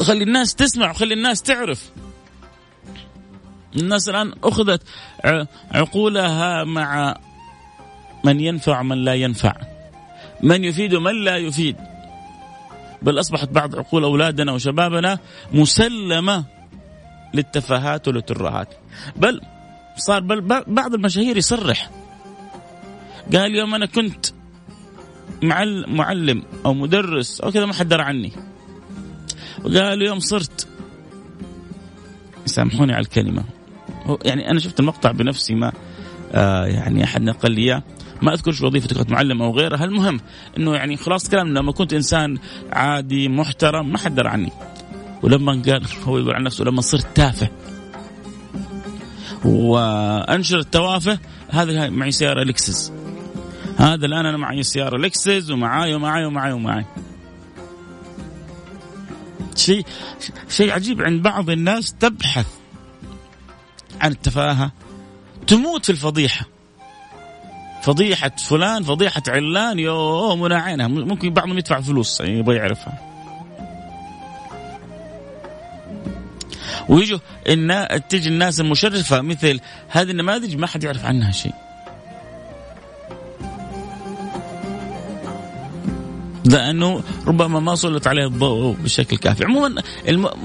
خلي 0.00 0.24
الناس 0.24 0.54
تسمع 0.54 0.90
وخلي 0.90 1.14
الناس 1.14 1.42
تعرف. 1.42 1.90
الناس 3.76 4.08
الآن 4.08 4.32
أخذت 4.44 4.82
عقولها 5.70 6.64
مع 6.64 7.16
من 8.24 8.40
ينفع 8.40 8.80
ومن 8.80 9.04
لا 9.04 9.14
ينفع. 9.14 9.54
من 10.42 10.64
يفيد 10.64 10.94
ومن 10.94 11.24
لا 11.24 11.36
يفيد. 11.36 11.76
بل 13.02 13.20
أصبحت 13.20 13.48
بعض 13.48 13.76
عقول 13.76 14.04
أولادنا 14.04 14.52
وشبابنا 14.52 15.18
مسلمة 15.52 16.44
للتفاهات 17.34 18.08
وللترهات. 18.08 18.68
بل 19.16 19.40
صار 19.96 20.20
بل 20.20 20.40
بعض 20.66 20.94
المشاهير 20.94 21.36
يصرح. 21.36 21.90
قال 23.34 23.54
يوم 23.54 23.74
أنا 23.74 23.86
كنت 23.86 24.26
معلم 25.88 26.42
أو 26.66 26.74
مدرس 26.74 27.40
أو 27.40 27.52
كذا 27.52 27.66
ما 27.66 27.72
حد 27.72 27.88
درى 27.88 28.02
عني. 28.02 28.32
وقال 29.64 30.02
يوم 30.02 30.18
صرت 30.18 30.68
سامحوني 32.46 32.92
على 32.92 33.02
الكلمة. 33.02 33.44
يعني 34.24 34.50
أنا 34.50 34.60
شفت 34.60 34.80
المقطع 34.80 35.12
بنفسي 35.12 35.54
ما 35.54 35.72
آه 36.32 36.66
يعني 36.66 37.04
أحد 37.04 37.22
نقل 37.22 37.52
لي 37.52 37.62
إياه. 37.62 37.82
ما 38.22 38.34
أذكر 38.34 38.52
شو 38.52 38.66
وظيفتك 38.66 38.96
كنت 38.96 39.10
معلم 39.10 39.42
أو 39.42 39.56
غيرها 39.58 39.84
المهم 39.84 40.20
إنه 40.56 40.74
يعني 40.74 40.96
خلاص 40.96 41.28
كلام 41.28 41.48
لما 41.48 41.72
كنت 41.72 41.92
إنسان 41.92 42.38
عادي 42.72 43.28
محترم 43.28 43.92
ما 43.92 43.98
حد 43.98 44.14
درى 44.14 44.28
عني. 44.28 44.52
ولما 45.22 45.62
قال 45.66 45.86
هو 46.04 46.18
يقول 46.18 46.34
عن 46.34 46.42
نفسه 46.42 46.64
لما 46.64 46.80
صرت 46.80 47.06
تافه. 47.16 47.48
وأنشر 49.44 50.58
التوافه 50.58 51.18
هذا 51.48 51.88
معي 51.88 52.10
سيارة 52.10 52.44
لكسس 52.44 52.92
هذا 53.76 54.06
الآن 54.06 54.26
أنا 54.26 54.36
معي 54.36 54.62
سيارة 54.62 54.98
لكسس 54.98 55.50
ومعاي 55.50 55.94
ومعاي 55.94 56.24
ومعاي 56.24 56.52
ومعاي. 56.52 56.84
شيء 59.56 59.86
شيء 60.48 60.72
عجيب 60.72 61.02
عند 61.02 61.22
بعض 61.22 61.50
الناس 61.50 61.94
تبحث 61.94 62.46
عن 64.00 64.10
التفاهة 64.10 64.72
تموت 65.46 65.84
في 65.84 65.92
الفضيحة. 65.92 66.57
فضيحة 67.88 68.32
فلان 68.48 68.82
فضيحة 68.82 69.22
علان 69.28 69.78
يو 69.78 70.36
منى 70.36 70.54
عينها. 70.54 70.88
ممكن 70.88 71.30
بعضهم 71.30 71.58
يدفع 71.58 71.80
فلوس 71.80 72.20
يبغى 72.20 72.56
يعرفها. 72.56 72.98
ويجوا 76.88 77.18
إن 77.48 77.88
تجي 78.08 78.28
الناس 78.28 78.60
المشرفة 78.60 79.20
مثل 79.20 79.60
هذه 79.88 80.10
النماذج 80.10 80.56
ما 80.56 80.66
حد 80.66 80.84
يعرف 80.84 81.04
عنها 81.04 81.32
شيء. 81.32 81.52
لأنه 86.44 87.02
ربما 87.26 87.60
ما 87.60 87.74
سلط 87.74 88.06
عليه 88.08 88.26
الضوء 88.26 88.76
بشكل 88.76 89.16
كافي، 89.16 89.44
عموما 89.44 89.82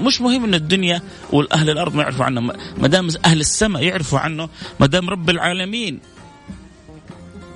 مش 0.00 0.20
مهم 0.20 0.44
إن 0.44 0.54
الدنيا 0.54 1.02
واهل 1.32 1.70
الأرض 1.70 1.94
ما 1.94 2.02
يعرفوا 2.02 2.24
عنه، 2.24 2.40
ما 2.78 2.88
دام 2.88 3.08
أهل 3.24 3.40
السماء 3.40 3.82
يعرفوا 3.82 4.18
عنه، 4.18 4.48
ما 4.80 4.86
دام 4.86 5.10
رب 5.10 5.30
العالمين 5.30 6.00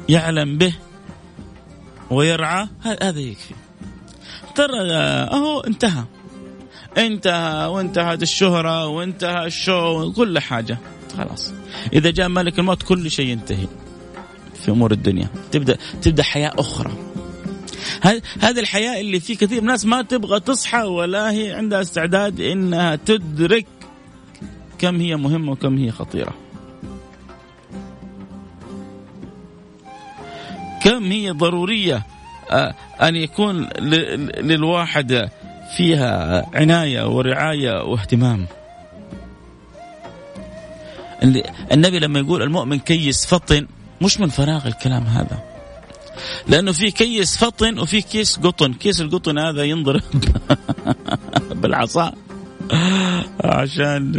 يعلم 0.08 0.58
به 0.58 0.74
ويرعى 2.10 2.68
هذا 2.80 3.20
يكفي. 3.20 3.54
ترى 4.54 4.92
أهو 4.92 5.60
انتهى. 5.60 6.04
انتهى 6.98 7.66
وانتهت 7.66 8.22
الشهرة 8.22 8.86
وانتهى 8.86 9.46
الشو 9.46 10.02
وكل 10.02 10.38
حاجة 10.38 10.78
خلاص 11.16 11.52
إذا 11.92 12.10
جاء 12.10 12.28
ملك 12.28 12.58
الموت 12.58 12.82
كل 12.82 13.10
شيء 13.10 13.26
ينتهي 13.26 13.66
في 14.64 14.70
أمور 14.70 14.92
الدنيا 14.92 15.28
تبدأ 15.52 15.76
تبدأ 16.02 16.22
حياة 16.22 16.52
أخرى 16.58 16.92
هذه 18.40 18.60
الحياة 18.60 19.00
اللي 19.00 19.20
في 19.20 19.34
كثير 19.34 19.58
الناس 19.58 19.86
ما 19.86 20.02
تبغى 20.02 20.40
تصحى 20.40 20.82
ولا 20.82 21.30
هي 21.30 21.52
عندها 21.52 21.80
استعداد 21.80 22.40
إنها 22.40 22.96
تدرك 22.96 23.66
كم 24.78 25.00
هي 25.00 25.16
مهمة 25.16 25.52
وكم 25.52 25.78
هي 25.78 25.90
خطيرة. 25.90 26.34
كم 30.88 31.12
هي 31.12 31.30
ضرورية 31.30 32.02
آه، 32.50 32.75
أن 33.02 33.16
يكون 33.16 33.68
للواحد 34.40 35.28
فيها 35.76 36.47
عناية 36.54 37.09
ورعاية 37.09 37.83
واهتمام. 37.83 38.47
النبي 41.73 41.99
لما 41.99 42.18
يقول 42.18 42.42
المؤمن 42.42 42.78
كيس 42.78 43.26
فطن 43.26 43.66
مش 44.00 44.21
من 44.21 44.28
فراغ 44.28 44.66
الكلام 44.66 45.02
هذا. 45.02 45.42
لأنه 46.47 46.73
في 46.73 46.90
كيس 46.90 47.37
فطن 47.37 47.78
وفي 47.78 48.00
كيس 48.00 48.37
قطن 48.38 48.73
كيس 48.73 49.00
القطن 49.00 49.38
هذا 49.38 49.64
ينضرب 49.64 50.02
بالعصا 51.60 52.12
عشان 53.45 54.13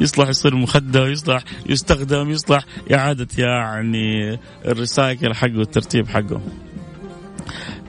يصلح 0.00 0.28
يصير 0.28 0.56
مخدة 0.56 1.06
يصلح 1.08 1.42
يستخدم 1.66 2.30
يصلح 2.30 2.64
إعادة 2.94 3.28
يعني 3.38 4.38
الريسايكل 4.64 5.34
حقه 5.34 5.58
والترتيب 5.58 6.08
حقه. 6.08 6.40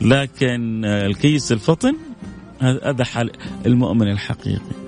لكن 0.02 0.86
الكيس 0.86 1.52
الفطن 1.52 1.96
هذا 2.62 3.04
حال 3.04 3.32
المؤمن 3.66 4.12
الحقيقي. 4.12 4.84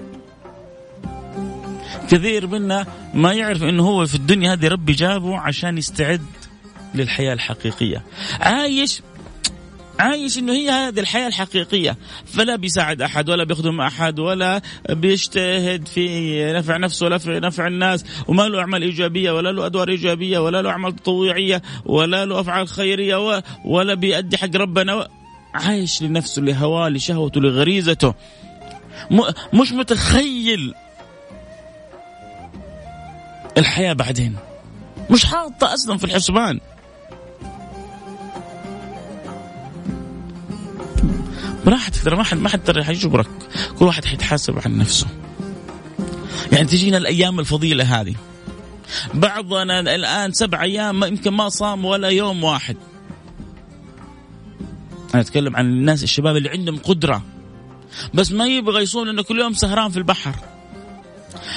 كثير 2.09 2.47
منا 2.47 2.85
ما 3.13 3.33
يعرف 3.33 3.63
إنه 3.63 3.83
هو 3.83 4.05
في 4.05 4.15
الدنيا 4.15 4.53
هذه 4.53 4.67
ربي 4.67 4.93
جابه 4.93 5.37
عشان 5.37 5.77
يستعد 5.77 6.21
للحياة 6.95 7.33
الحقيقية. 7.33 8.03
عايش 8.39 9.01
عايش 9.99 10.37
إنه 10.37 10.53
هي 10.53 10.69
هذه 10.69 10.99
الحياة 10.99 11.27
الحقيقية. 11.27 11.97
فلا 12.25 12.55
بيساعد 12.55 13.01
أحد 13.01 13.29
ولا 13.29 13.43
بيخدم 13.43 13.81
أحد 13.81 14.19
ولا 14.19 14.61
بيجتهد 14.89 15.87
في 15.87 16.53
نفع 16.53 16.77
نفسه 16.77 17.05
ولا 17.05 17.17
في 17.17 17.39
نفع 17.39 17.67
الناس. 17.67 18.05
وما 18.27 18.43
له 18.43 18.59
أعمال 18.59 18.81
إيجابية 18.81 19.31
ولا 19.31 19.51
له 19.51 19.65
أدوار 19.65 19.89
إيجابية 19.89 20.39
ولا 20.39 20.61
له 20.61 20.69
أعمال 20.69 20.95
تطوعية 20.95 21.61
ولا 21.85 22.25
له 22.25 22.39
أفعال 22.39 22.67
خيرية 22.67 23.43
ولا 23.65 23.93
بيأدي 23.93 24.37
حق 24.37 24.55
ربنا. 24.55 25.07
عايش 25.53 26.01
لنفسه 26.01 26.41
لهواه 26.41 26.89
لشهوته 26.89 27.41
لغريزته. 27.41 28.13
مش 29.53 29.71
متخيل 29.71 30.73
الحياة 33.57 33.93
بعدين. 33.93 34.35
مش 35.09 35.25
حاطة 35.25 35.73
أصلا 35.73 35.97
في 35.97 36.03
الحسبان. 36.03 36.59
براحتك 41.65 42.03
ترى 42.03 42.15
ما 42.15 42.23
حد 42.23 42.37
ما 42.37 42.49
حد 42.49 42.79
حيجبرك 42.81 43.27
كل 43.79 43.85
واحد 43.85 44.05
حيتحاسب 44.05 44.59
عن 44.65 44.77
نفسه. 44.77 45.07
يعني 46.51 46.67
تجينا 46.67 46.97
الأيام 46.97 47.39
الفضيلة 47.39 48.01
هذه. 48.01 48.15
بعضنا 49.13 49.79
الآن 49.79 50.31
سبع 50.31 50.63
أيام 50.63 51.03
يمكن 51.03 51.31
ما 51.31 51.49
صام 51.49 51.85
ولا 51.85 52.07
يوم 52.07 52.43
واحد. 52.43 52.77
أنا 55.13 55.21
أتكلم 55.21 55.55
عن 55.55 55.65
الناس 55.65 56.03
الشباب 56.03 56.35
اللي 56.35 56.49
عندهم 56.49 56.77
قدرة. 56.77 57.21
بس 58.13 58.31
ما 58.31 58.45
يبغى 58.45 58.83
يصوم 58.83 59.05
لأنه 59.05 59.23
كل 59.23 59.39
يوم 59.39 59.53
سهران 59.53 59.91
في 59.91 59.97
البحر. 59.97 60.35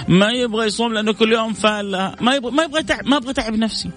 ما 0.08 0.30
يبغى 0.30 0.66
يصوم 0.66 0.92
لأنه 0.92 1.12
كل 1.12 1.32
يوم 1.32 1.52
فال 1.52 2.14
ما 2.20 2.34
يبغى 2.34 2.50
ما 2.50 2.62
يبغى 2.62 2.82
تعب 2.82 3.06
ما 3.06 3.16
أبغى 3.16 3.32
تعب 3.32 3.54
نفسي. 3.54 3.90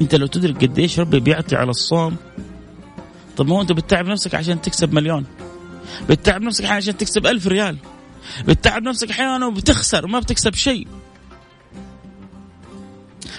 أنت 0.00 0.14
لو 0.14 0.26
تدرك 0.26 0.64
قديش 0.64 1.00
ربي 1.00 1.20
بيعطي 1.20 1.56
على 1.56 1.70
الصوم 1.70 2.16
طب 3.36 3.46
ما 3.48 3.56
هو 3.56 3.60
انت 3.60 3.72
بتتعب 3.72 4.06
نفسك 4.06 4.34
عشان 4.34 4.60
تكسب 4.60 4.94
مليون. 4.94 5.26
بتتعب 6.08 6.42
نفسك 6.42 6.64
عشان 6.64 6.96
تكسب 6.96 7.26
ألف 7.26 7.46
ريال. 7.46 7.76
بتتعب 8.44 8.82
نفسك 8.82 9.10
أحيانا 9.10 9.46
وبتخسر 9.46 10.04
وما 10.04 10.18
بتكسب 10.18 10.54
شيء. 10.54 10.86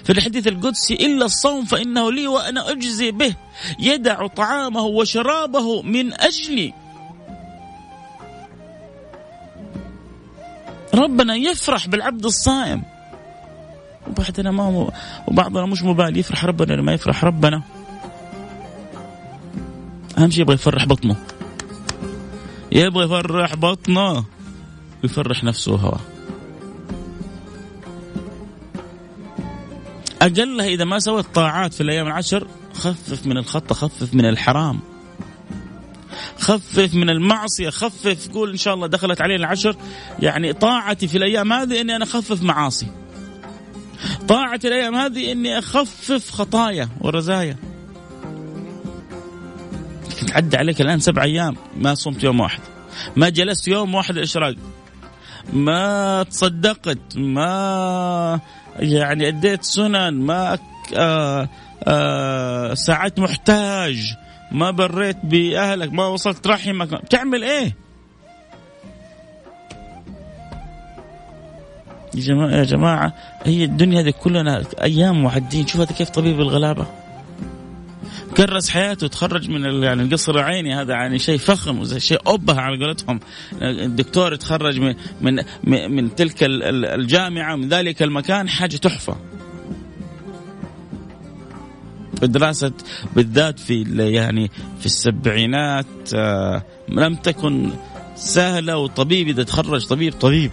في 0.03 0.11
الحديث 0.13 0.47
القدسي 0.47 0.93
إلا 0.93 1.25
الصوم 1.25 1.65
فإنه 1.65 2.11
لي 2.11 2.27
وأنا 2.27 2.71
أجزي 2.71 3.11
به. 3.11 3.35
يدع 3.79 4.27
طعامه 4.27 4.81
وشرابه 4.81 5.81
من 5.81 6.13
أجلي. 6.13 6.73
ربنا 10.95 11.35
يفرح 11.35 11.87
بالعبد 11.87 12.25
الصائم. 12.25 12.83
وبعدنا 14.07 14.51
ما 14.51 14.63
هو 14.63 14.91
وبعضنا 15.27 15.65
مش 15.65 15.83
مبالي 15.83 16.19
يفرح 16.19 16.45
ربنا 16.45 16.73
لما 16.73 16.93
يفرح 16.93 17.23
ربنا. 17.23 17.61
أهم 20.17 20.31
شيء 20.31 20.41
يبغى 20.41 20.55
يفرح 20.55 20.85
بطنه. 20.85 21.15
يبغى 22.71 23.05
يفرح 23.05 23.55
بطنه. 23.55 24.25
ويفرح 25.03 25.43
نفسه 25.43 25.73
وهواه 25.73 25.99
اقلها 30.21 30.67
إذا 30.67 30.85
ما 30.85 30.99
سويت 30.99 31.25
طاعات 31.25 31.73
في 31.73 31.81
الأيام 31.81 32.07
العشر 32.07 32.47
خفف 32.73 33.25
من 33.25 33.37
الخطه 33.37 33.75
خفف 33.75 34.13
من 34.13 34.25
الحرام. 34.25 34.79
خفف 36.39 36.93
من 36.93 37.09
المعصية 37.09 37.69
خفف. 37.69 38.29
قول 38.33 38.51
إن 38.51 38.57
شاء 38.57 38.73
الله 38.73 38.87
دخلت 38.87 39.21
علينا 39.21 39.39
العشر. 39.39 39.75
يعني 40.19 40.53
طاعتي 40.53 41.07
في 41.07 41.17
الأيام 41.17 41.53
هذه 41.53 41.81
إني 41.81 41.95
أنا 41.95 42.03
أخفف 42.03 42.43
معاصي. 42.43 42.87
طاعتي 44.27 44.67
الأيام 44.67 44.95
هذه 44.95 45.31
إني 45.31 45.59
أخفف 45.59 46.31
خطايا 46.31 46.89
ورزايا. 47.01 47.57
عدى 50.31 50.57
عليك 50.57 50.81
الآن 50.81 50.99
سبع 50.99 51.23
أيام 51.23 51.55
ما 51.77 51.95
صمت 51.95 52.23
يوم 52.23 52.39
واحد. 52.39 52.59
ما 53.15 53.29
جلست 53.29 53.67
يوم 53.67 53.95
واحد 53.95 54.17
الإشراق. 54.17 54.55
ما 55.53 56.23
تصدقت 56.23 57.17
ما 57.17 58.39
يعني 58.79 59.27
أديت 59.27 59.63
سنن 59.63 60.13
ما 60.13 60.53
آآ 60.53 60.57
آه، 60.95 61.49
آآ 61.83 62.71
آه، 62.71 62.73
ساعدت 62.73 63.19
محتاج. 63.19 64.15
ما 64.51 64.71
بريت 64.71 65.17
بأهلك 65.23 65.93
ما 65.93 66.07
وصلت 66.07 66.47
رحمك. 66.47 67.07
تعمل 67.09 67.43
إيه؟ 67.43 67.75
يا 72.15 72.21
جماعة, 72.21 72.49
يا 72.51 72.63
جماعة 72.63 73.13
هي 73.43 73.63
الدنيا 73.63 74.01
هذه 74.01 74.09
كلنا 74.09 74.63
أيام 74.81 75.23
معدين 75.23 75.67
شوف 75.67 75.81
هذا 75.81 75.91
كيف 75.91 76.09
طبيب 76.09 76.39
الغلابة. 76.39 76.87
كرس 78.37 78.69
حياته 78.69 79.07
تخرج 79.07 79.49
من 79.49 79.83
يعني 79.83 80.03
القصر 80.03 80.35
العيني 80.35 80.75
هذا 80.75 80.93
يعني 80.93 81.19
شيء 81.19 81.37
فخم 81.37 81.97
شيء 81.97 82.19
أبه 82.27 82.61
على 82.61 82.85
قولتهم. 82.85 83.19
الدكتور 83.61 84.35
تخرج 84.35 84.79
من 84.79 84.95
من 85.21 85.43
من 85.63 86.15
تلك 86.15 86.37
الجامعة 86.43 87.55
من 87.55 87.69
ذلك 87.69 88.03
المكان 88.03 88.49
حاجة 88.49 88.77
تحفة. 88.77 89.17
دراسة 92.21 92.71
بالذات 93.15 93.59
في 93.59 93.83
يعني 93.97 94.51
في 94.79 94.85
السبعينات 94.85 95.85
آه، 96.15 96.63
لم 96.89 97.15
تكن 97.15 97.71
سهلة 98.15 98.77
وطبيب 98.77 99.27
إذا 99.27 99.43
تخرج 99.43 99.85
طبيب 99.85 100.13
طبيب. 100.13 100.51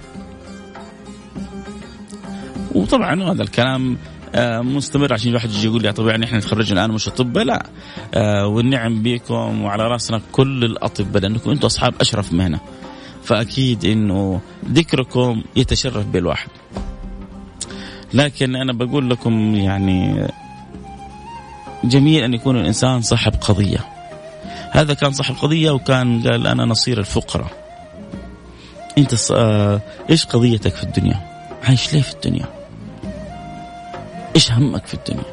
وطبعا 2.74 3.22
هذا 3.22 3.42
الكلام 3.42 3.98
مستمر 4.36 5.12
عشان 5.12 5.30
الواحد 5.30 5.50
يجي 5.50 5.66
يقول 5.66 5.82
لي 5.82 5.92
طب 5.92 6.08
يعني 6.08 6.24
إحنا 6.24 6.40
تخرجنا 6.40 6.84
الآن 6.84 6.94
مش 6.94 7.08
اطباء 7.08 7.44
لا. 7.44 7.66
آه، 8.14 8.46
والنعم 8.46 9.02
بكم 9.02 9.62
وعلى 9.62 9.82
راسنا 9.82 10.20
كل 10.32 10.64
الأطباء 10.64 11.22
لأنكم 11.22 11.50
أنتم 11.50 11.66
أصحاب 11.66 11.94
أشرف 12.00 12.32
مهنة. 12.32 12.60
فأكيد 13.22 13.84
إنه 13.84 14.40
ذكركم 14.72 15.42
يتشرف 15.56 16.06
بالواحد. 16.06 16.48
لكن 18.14 18.56
أنا 18.56 18.72
بقول 18.72 19.10
لكم 19.10 19.54
يعني 19.54 20.28
جميل 21.84 22.24
أن 22.24 22.34
يكون 22.34 22.56
الإنسان 22.56 23.02
صاحب 23.02 23.32
قضية. 23.40 23.78
هذا 24.70 24.94
كان 24.94 25.12
صاحب 25.12 25.34
قضية 25.34 25.70
وكان 25.70 26.22
قال 26.28 26.46
أنا 26.46 26.64
نصير 26.64 26.98
الفقراء. 26.98 27.64
أنت 28.98 29.14
آه، 29.32 29.80
إيش 30.10 30.26
قضيتك 30.26 30.74
في 30.74 30.82
الدنيا؟ 30.82 31.20
عايش 31.62 31.94
ليه 31.94 32.02
في 32.02 32.12
الدنيا؟ 32.12 32.63
إيش 34.36 34.52
همك 34.52 34.86
في 34.86 34.94
الدنيا؟ 34.94 35.24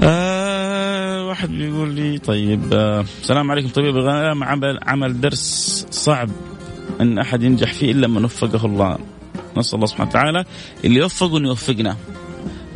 آه 0.00 1.26
واحد 1.26 1.48
بيقول 1.48 1.94
لي 1.94 2.18
طيب 2.18 2.74
آه 2.74 3.04
السلام 3.22 3.50
عليكم 3.50 3.68
طبيب 3.68 3.96
الغنم 3.96 4.44
عمل 4.44 4.78
عمل 4.82 5.20
درس 5.20 5.86
صعب 5.90 6.28
إن 7.00 7.18
أحد 7.18 7.42
ينجح 7.42 7.72
فيه 7.72 7.92
إلا 7.92 8.08
من 8.08 8.24
وفقه 8.24 8.66
الله. 8.66 8.98
نسأل 9.56 9.74
الله 9.74 9.86
سبحانه 9.86 10.10
وتعالى 10.10 10.44
اللي 10.84 11.00
يوفقه 11.00 11.38
إنه 11.38 11.48
يوفقنا. 11.48 11.96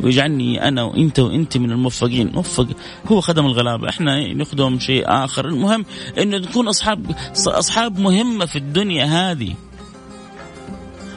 ويجعلني 0.01 0.67
أنا 0.67 0.83
وأنت 0.83 1.19
وأنت 1.19 1.57
من 1.57 1.71
الموفقين. 1.71 2.31
وفق 2.35 2.67
هو 3.07 3.21
خدم 3.21 3.45
الغلابة. 3.45 3.89
إحنا 3.89 4.33
نخدم 4.33 4.79
شيء 4.79 5.03
آخر. 5.07 5.47
المهم 5.47 5.85
إنه 6.17 6.37
نكون 6.37 6.67
اصحاب 6.67 7.15
أصحاب 7.47 7.99
مهمة 7.99 8.45
في 8.45 8.55
الدنيا 8.55 9.05
هذه. 9.05 9.55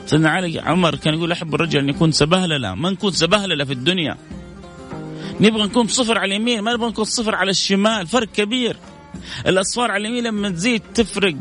سيدنا 0.07 0.31
علي 0.31 0.61
عمر 0.61 0.95
كان 0.95 1.15
يقول 1.15 1.33
أحب 1.33 1.55
الرجل 1.55 1.79
أن 1.79 1.89
يكون 1.89 2.13
سبهللة. 2.13 2.75
ما 2.75 2.91
نكون 2.91 3.13
سبهللة 3.13 3.65
في 3.65 3.73
الدنيا. 3.73 4.17
نبغى 5.41 5.63
نكون 5.63 5.87
صفر 5.87 6.19
على 6.19 6.37
اليمين 6.37 6.61
ما 6.61 6.73
نبغى 6.73 6.89
نكون 6.89 7.05
صفر 7.05 7.35
على 7.35 7.51
الشمال. 7.51 8.07
فرق 8.07 8.29
كبير. 8.29 8.77
الأصفار 9.47 9.91
على 9.91 10.09
اليمين 10.09 10.25
لما 10.25 10.51
تزيد 10.51 10.83
تفرق. 10.95 11.35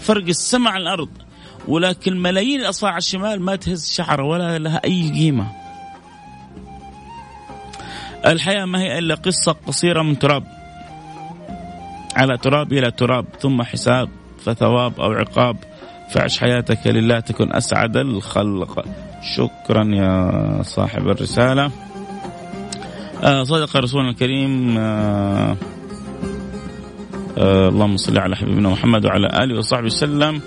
فرق 0.00 0.26
السماء 0.26 0.72
على 0.72 0.82
الأرض. 0.82 1.08
ولكن 1.68 2.22
ملايين 2.22 2.60
الأصفار 2.60 2.90
على 2.90 2.98
الشمال 2.98 3.42
ما 3.42 3.56
تهز 3.56 3.92
شعره 3.92 4.24
ولا 4.24 4.58
لها 4.58 4.80
أي 4.84 5.10
قيمة. 5.10 5.46
الحياة 8.26 8.64
ما 8.64 8.80
هي 8.80 8.98
إلا 8.98 9.14
قصة 9.14 9.52
قصيرة 9.66 10.02
من 10.02 10.18
تراب. 10.18 10.44
على 12.16 12.38
تراب 12.38 12.72
إلى 12.72 12.90
تراب 12.90 13.26
ثم 13.40 13.62
حساب 13.62 14.08
فثواب 14.44 15.00
أو 15.00 15.12
عقاب. 15.12 15.73
فعش 16.08 16.40
حياتك 16.40 16.86
لله 16.86 17.20
تكن 17.20 17.52
أسعد 17.52 17.96
الخلق. 17.96 18.84
شكرا 19.36 19.84
يا 19.84 20.62
صاحب 20.62 21.08
الرسالة. 21.08 21.70
آه 23.24 23.44
صدق 23.44 23.76
رسولنا 23.76 24.10
الكريم 24.10 24.78
آه 24.78 25.56
آه 27.38 27.68
اللهم 27.68 27.96
صل 27.96 28.18
على 28.18 28.36
حبيبنا 28.36 28.68
محمد 28.68 29.06
وعلى 29.06 29.26
آله 29.44 29.58
وصحبه 29.58 29.86
وسلم. 29.86 30.40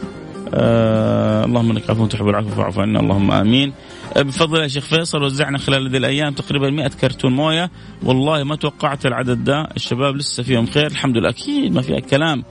آه 0.53 1.45
اللهم 1.45 1.71
إنك 1.71 1.89
عفو 1.89 2.05
تحب 2.05 2.27
العفو 2.27 2.49
فاعف 2.49 2.79
عنا 2.79 2.99
اللهم 2.99 3.31
آمين. 3.31 3.73
بفضل 4.23 4.61
يا 4.61 4.67
شيخ 4.67 4.85
فيصل 4.85 5.23
وزعنا 5.23 5.57
خلال 5.57 5.87
هذه 5.87 5.97
الأيام 5.97 6.33
تقريبا 6.33 6.69
100 6.69 6.87
كرتون 6.87 7.35
موية. 7.35 7.71
والله 8.03 8.43
ما 8.43 8.55
توقعت 8.55 9.05
العدد 9.05 9.43
ده. 9.43 9.67
الشباب 9.75 10.15
لسه 10.15 10.43
فيهم 10.43 10.67
خير 10.67 10.87
الحمد 10.87 11.17
لله. 11.17 11.29
أكيد 11.29 11.73
ما 11.73 11.81
فيها 11.81 11.99
كلام. 11.99 12.43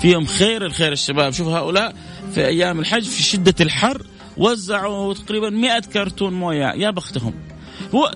فيهم 0.00 0.26
خير 0.26 0.66
الخير 0.66 0.92
الشباب. 0.92 1.32
شوف 1.32 1.48
هؤلاء 1.48 1.94
في 2.34 2.46
أيام 2.46 2.80
الحج 2.80 3.04
في 3.04 3.22
شدة 3.22 3.54
الحر 3.60 4.02
وزعوا 4.36 5.14
تقريبا 5.14 5.50
100 5.50 5.80
كرتون 5.80 6.32
موية. 6.32 6.72
يا 6.72 6.90
بختهم. 6.90 7.34
هو 7.94 8.12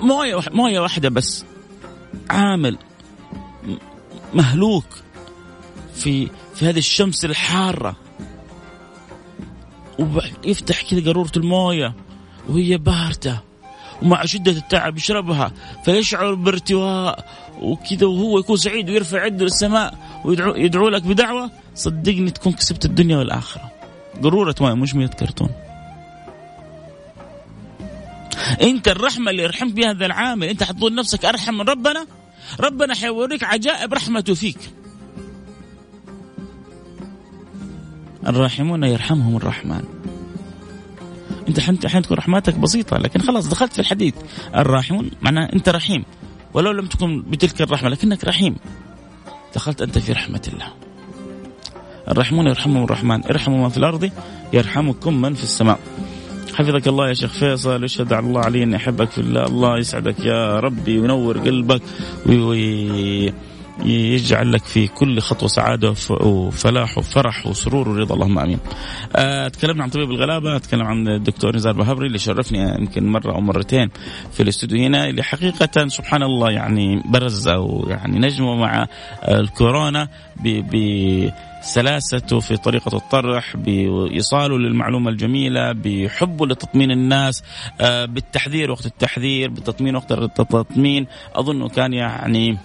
موية 0.00 0.40
موية 0.50 0.80
واحدة 0.80 1.08
بس. 1.08 1.44
عامل 2.30 2.78
مهلوك 4.34 4.86
في 5.94 6.28
في 6.54 6.68
هذه 6.68 6.78
الشمس 6.78 7.24
الحارة. 7.24 7.96
ويفتح 9.98 10.82
كذا 10.90 11.04
قارورة 11.04 11.32
الموية. 11.36 11.94
وهي 12.48 12.78
باردة 12.78 13.42
ومع 14.02 14.24
شدة 14.24 14.52
التعب 14.52 14.96
يشربها 14.96 15.52
فيشعر 15.84 16.34
بارتواء 16.34 17.24
وكذا 17.60 18.06
وهو 18.06 18.38
يكون 18.38 18.56
سعيد 18.56 18.90
ويرفع 18.90 19.26
يده 19.26 19.44
للسماء 19.44 19.98
ويدعو 20.24 20.54
يدعو 20.54 20.88
لك 20.88 21.02
بدعوة 21.02 21.50
صدقني 21.74 22.30
تكون 22.30 22.52
كسبت 22.52 22.84
الدنيا 22.84 23.16
والآخرة. 23.16 23.70
قرورة 24.22 24.54
ماء 24.60 24.74
مش 24.74 24.94
100 24.94 25.06
كرتون. 25.06 25.48
أنت 28.62 28.88
الرحمة 28.88 29.30
اللي 29.30 29.46
رحمت 29.46 29.72
بها 29.72 29.90
هذا 29.90 30.06
العامل 30.06 30.48
أنت 30.48 30.62
حتظن 30.62 30.94
نفسك 30.94 31.24
أرحم 31.24 31.54
من 31.54 31.60
ربنا؟ 31.60 32.06
ربنا 32.60 32.94
حيوريك 32.94 33.44
عجائب 33.44 33.94
رحمته 33.94 34.34
فيك. 34.34 34.58
الراحمون 38.26 38.84
يرحمهم 38.84 39.36
الرحمن. 39.36 40.11
انت 41.48 41.86
حين 41.86 42.02
تكون 42.02 42.16
رحماتك 42.16 42.54
بسيطة 42.54 42.98
لكن 42.98 43.20
خلاص 43.20 43.48
دخلت 43.48 43.72
في 43.72 43.78
الحديث. 43.78 44.14
الراحمون 44.56 45.10
معناه 45.22 45.48
انت 45.52 45.68
رحيم. 45.68 46.04
ولو 46.54 46.70
لم 46.72 46.86
تكن 46.86 47.22
بتلك 47.22 47.62
الرحمة 47.62 47.88
لكنك 47.88 48.24
رحيم. 48.24 48.56
دخلت 49.54 49.82
انت 49.82 49.98
في 49.98 50.12
رحمة 50.12 50.42
الله. 50.52 50.66
الراحمون 52.08 52.46
يرحمهم 52.46 52.84
الرحمن 52.84 53.24
ارحموا 53.24 53.62
من 53.62 53.68
في 53.68 53.76
الأرض 53.76 54.10
يرحمكم 54.52 55.20
من 55.20 55.34
في 55.34 55.42
السماء. 55.42 55.78
حفظك 56.54 56.88
الله 56.88 57.08
يا 57.08 57.14
شيخ 57.14 57.32
فيصل 57.32 57.84
اشهد 57.84 58.12
على 58.12 58.26
الله 58.26 58.40
علي 58.40 58.62
أني 58.62 58.76
أحبك 58.76 59.10
في 59.10 59.18
الله 59.18 59.44
الله 59.44 59.78
يسعدك 59.78 60.20
يا 60.20 60.60
ربي 60.60 60.98
وينور 60.98 61.38
قلبك 61.38 61.82
وي 62.26 63.32
يجعل 63.84 64.52
لك 64.52 64.64
في 64.64 64.88
كل 64.88 65.20
خطوة 65.20 65.48
سعادة 65.48 65.94
وفلاح 66.10 66.98
وفرح 66.98 67.46
وسرور 67.46 67.88
ورضا 67.88 68.14
اللهم 68.14 68.38
آمين. 68.38 68.58
آه 69.16 69.48
تكلمنا 69.48 69.82
عن 69.82 69.90
طبيب 69.90 70.10
الغلابة، 70.10 70.56
اتكلم 70.56 70.82
عن 70.82 71.08
الدكتور 71.08 71.56
نزار 71.56 71.72
بهبري 71.72 72.06
اللي 72.06 72.18
شرفني 72.18 72.58
يمكن 72.78 73.06
مرة 73.06 73.34
أو 73.34 73.40
مرتين 73.40 73.90
في 74.32 74.42
الاستوديو 74.42 74.78
هنا 74.78 75.08
اللي 75.08 75.22
حقيقة 75.22 75.88
سبحان 75.88 76.22
الله 76.22 76.50
يعني 76.50 77.02
برز 77.04 77.48
أو 77.48 77.86
يعني 77.88 78.18
نجمه 78.18 78.56
مع 78.56 78.86
الكورونا 79.28 80.08
ب 80.44 81.30
سلاسته 81.62 82.40
في 82.40 82.56
طريقة 82.56 82.96
الطرح 82.96 83.56
بإيصاله 83.56 84.58
للمعلومة 84.58 85.10
الجميلة 85.10 85.72
بحبه 85.72 86.46
لتطمين 86.46 86.90
الناس 86.90 87.42
آه، 87.80 88.04
بالتحذير 88.04 88.70
وقت 88.70 88.86
التحذير 88.86 89.50
بالتطمين 89.50 89.96
وقت 89.96 90.12
التطمين 90.12 91.06
أظنه 91.34 91.68
كان 91.68 91.92
يعني 91.92 92.58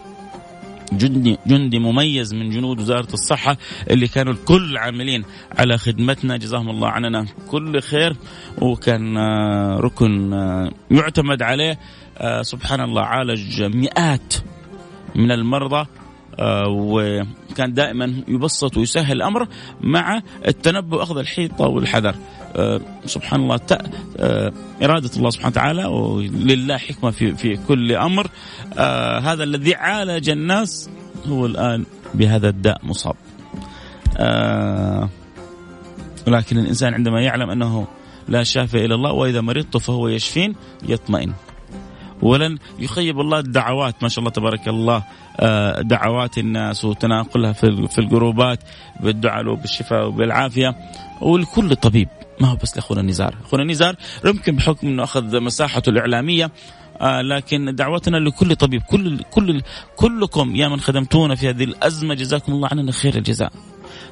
جندي 0.92 1.38
جندي 1.48 1.80
مميز 1.80 2.34
من 2.34 2.50
جنود 2.50 2.80
وزارة 2.80 3.14
الصحة 3.14 3.58
اللي 3.90 4.08
كانوا 4.08 4.34
الكل 4.34 4.78
عاملين 4.78 5.24
على 5.58 5.78
خدمتنا. 5.78 6.38
جزاهم 6.38 6.70
الله 6.70 6.88
عننا 6.88 7.26
كل 7.48 7.82
خير. 7.82 8.16
وكان 8.62 9.18
آه، 9.18 9.78
ركن 9.80 10.34
آه، 10.34 10.72
يعتمد 10.92 11.42
عليه 11.42 11.80
آه، 12.18 12.42
سبحان 12.42 12.82
الله 12.82 13.02
عالج 13.02 13.64
مئات 13.64 14.34
من 15.16 15.32
المرضى 15.32 15.88
وكان 16.70 17.74
دائما 17.74 18.24
يبسط 18.28 18.78
ويسهل 18.78 19.16
الأمر 19.16 19.48
مع 19.82 20.22
التنبؤ. 20.48 20.98
واخذ 21.00 21.18
الحيطة 21.18 21.68
والحذر. 21.68 22.16
سبحان 23.06 23.40
الله 23.40 23.60
إرادة 24.84 25.12
الله 25.18 25.30
سبحانه 25.30 25.52
وتعالى 25.52 25.86
ولله 25.86 26.78
حكمة 26.78 27.12
في, 27.12 27.36
في 27.36 27.58
كل 27.68 27.92
أمر. 27.92 28.28
آه 28.78 29.20
هذا 29.20 29.44
الذي 29.44 29.76
عالج 29.76 30.30
الناس 30.30 30.90
هو 31.28 31.46
الآن 31.46 31.86
بهذا 32.14 32.50
الداء 32.50 32.80
مصاب. 32.84 33.16
آه 34.18 35.10
ولكن 36.28 36.58
الإنسان 36.58 36.94
عندما 36.94 37.22
يعلم 37.22 37.50
أنه 37.50 37.88
لا 38.28 38.44
شافي 38.44 38.86
إلا 38.86 38.96
الله 38.96 39.12
وإذا 39.12 39.42
مرضت 39.42 39.78
فهو 39.78 40.08
يشفين 40.08 40.56
يطمئن. 40.90 41.34
ولن 42.22 42.58
يخيب 42.80 43.20
الله 43.20 43.40
الدعوات 43.40 44.04
ما 44.04 44.10
شاء 44.10 44.20
الله 44.20 44.32
تبارك 44.32 44.68
الله. 44.68 45.04
آه، 45.40 45.82
دعوات 45.82 46.38
الناس 46.38 46.86
وتناقلها 46.86 47.54
في 47.54 47.98
الجروبات 47.98 48.60
بالدعاء 49.00 49.44
له 49.44 49.56
بالشفاء 49.56 50.08
وبالعافية 50.08 50.76
ولكل 51.22 51.76
طبيب. 51.76 52.10
ما 52.42 52.48
هو 52.48 52.56
بس 52.56 52.76
لأخونا 52.76 53.02
نزار، 53.02 53.36
أخونا 53.46 53.64
نزار 53.64 53.96
يمكن 54.26 54.56
بحكم 54.56 54.88
إنه 54.88 55.04
أخذ 55.04 55.40
مساحته 55.40 55.90
الإعلامية 55.90 56.52
آه 57.02 57.22
لكن 57.22 57.76
دعوتنا 57.76 58.18
لكل 58.18 58.56
طبيب 58.56 58.82
كل 58.82 59.24
كل 59.32 59.62
كلكم 59.96 60.56
يا 60.56 60.68
من 60.68 60.80
خدمتونا 60.80 61.36
في 61.36 61.50
هذه 61.50 61.64
الأزمة 61.64 62.14
جزاكم 62.14 62.52
الله 62.54 62.68
عننا 62.72 62.92
خير 62.92 63.16
الجزاء. 63.16 63.52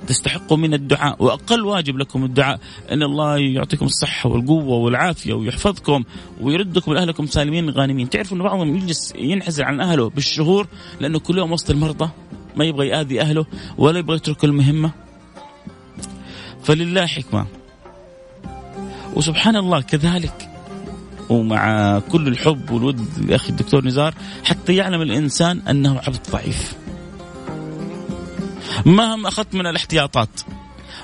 تستحقوا 0.08 0.58
من 0.58 0.74
الدعاء 0.74 1.24
وأقل 1.24 1.66
واجب 1.66 1.98
لكم 1.98 2.24
الدعاء 2.24 2.60
إن 2.92 3.04
الله 3.04 3.38
يعطيكم 3.38 3.86
الصحة 3.86 4.30
والقوة 4.30 4.78
والعافية 4.78 5.34
ويحفظكم 5.34 6.04
ويردكم 6.42 6.94
لأهلكم 6.94 7.26
سالمين 7.26 7.70
غانمين، 7.70 8.10
تعرفوا 8.10 8.38
ان 8.38 8.44
بعضهم 8.44 8.76
يجلس 8.76 9.14
ينحزن 9.16 9.64
عن 9.64 9.82
أهله 9.82 10.10
بالشهور 10.10 10.68
لأنه 11.00 11.20
كل 11.20 11.38
يوم 11.38 11.52
وسط 11.52 11.70
المرضى 11.70 12.10
ما 12.56 12.66
يبغى 12.66 12.88
ياذي 12.88 13.22
أهله 13.22 13.46
ولا 13.78 14.00
يبغى 14.00 14.16
يترك 14.16 14.44
المهمة. 14.44 14.92
فلله 16.64 17.06
حكمة. 17.06 17.46
وسبحان 19.16 19.56
الله 19.56 19.82
كذلك 19.82 20.50
ومع 21.30 22.00
كل 22.00 22.28
الحب 22.28 22.72
والود 22.72 23.30
لاخي 23.30 23.50
الدكتور 23.50 23.86
نزار 23.86 24.14
حتى 24.44 24.76
يعلم 24.76 25.02
الإنسان 25.02 25.62
أنه 25.70 26.00
عبد 26.08 26.28
ضعيف. 26.32 26.76
مهما 28.86 29.28
أخذت 29.28 29.56
من 29.56 29.68
الاحتياطات 29.68 30.42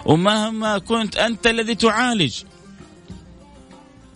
ومهما 0.06 0.78
كنت 0.78 1.17
أنت 1.17 1.47
الذي 1.47 1.76
تعالج 1.76 2.43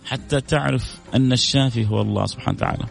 حتى 0.06 0.40
تعرف 0.40 0.96
أن 1.14 1.32
الشافي 1.32 1.86
هو 1.86 2.00
الله 2.00 2.26
سبحانه 2.26 2.56
وتعالى. 2.56 2.84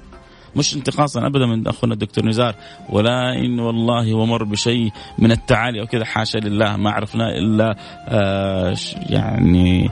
مش 0.55 0.75
انتقاصا 0.75 1.27
ابدا 1.27 1.45
من 1.45 1.67
أخونا 1.67 1.93
الدكتور 1.93 2.25
نزار 2.25 2.55
ولا 2.89 3.33
إن 3.33 3.59
والله 3.59 4.13
ومر 4.13 4.43
بشيء 4.43 4.91
من 5.19 5.31
التعالي 5.31 5.81
أو 5.81 5.87
كذا 5.87 6.05
حاشا 6.05 6.37
لله 6.37 6.75
ما 6.77 6.91
عرفنا 6.91 7.37
إلا 7.37 7.75
آه 8.07 8.75
يعني 9.09 9.89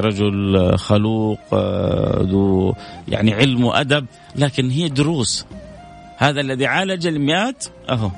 رجل 0.00 0.72
خلوق 0.78 1.38
آه 1.52 2.18
ذو 2.22 2.74
يعني 3.08 3.34
علم 3.34 3.64
وأدب 3.64 4.06
لكن 4.36 4.70
هي 4.70 4.88
دروس. 4.88 5.46
هذا 6.16 6.40
الذي 6.40 6.66
عالج 6.66 7.06
المئات 7.06 7.64
أهو 7.90 8.10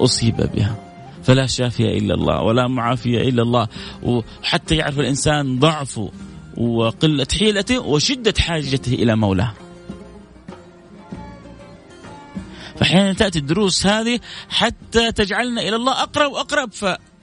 أصيب 0.00 0.36
بها. 0.54 0.76
فلا 1.22 1.46
شافي 1.46 1.98
إلا 1.98 2.14
الله 2.14 2.42
ولا 2.42 2.68
معافي 2.68 3.28
إلا 3.28 3.42
الله. 3.42 3.68
وحتى 4.02 4.76
يعرف 4.76 4.98
الإنسان 4.98 5.58
ضعفه 5.58 6.10
وقلة 6.56 7.26
حيلته 7.38 7.78
وشدة 7.78 8.34
حاجته 8.38 8.94
إلى 8.94 9.16
مولاه. 9.16 9.52
فأحيانا 12.76 13.12
تأتي 13.12 13.38
الدروس 13.38 13.86
هذه 13.86 14.20
حتى 14.48 15.12
تجعلنا 15.12 15.60
إلى 15.60 15.76
الله 15.76 16.02
أقرب 16.02 16.32
وأقرب 16.32 16.70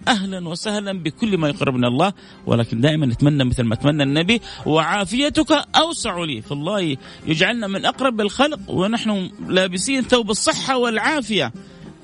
فأهلا 0.09 0.49
وسهلا 0.49 1.03
بكل 1.03 1.37
ما 1.37 1.49
يقرب 1.49 1.73
من 1.73 1.85
الله 1.85 2.13
ولكن 2.45 2.81
دائما 2.81 3.05
نتمنى 3.05 3.43
مثل 3.43 3.63
ما 3.63 3.75
تمنى 3.75 4.03
النبي 4.03 4.41
وعافيتك 4.65 5.51
أوسع 5.75 6.23
لي. 6.23 6.41
فالله 6.41 6.97
يجعلنا 7.27 7.67
من 7.67 7.85
أقرب 7.85 8.21
الخلق 8.21 8.59
ونحن 8.67 9.29
لابسين 9.47 10.01
ثوب 10.01 10.29
الصحة 10.29 10.77
والعافية. 10.77 11.53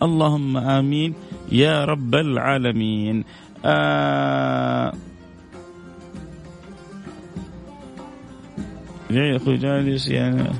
اللهم 0.03 0.57
آمين 0.57 1.13
يا 1.51 1.85
رب 1.85 2.15
العالمين. 2.15 3.23
آه. 3.65 4.93
يا 9.09 9.37
أخوي 9.37 9.57
جالس 9.57 10.07
يعني 10.07 10.51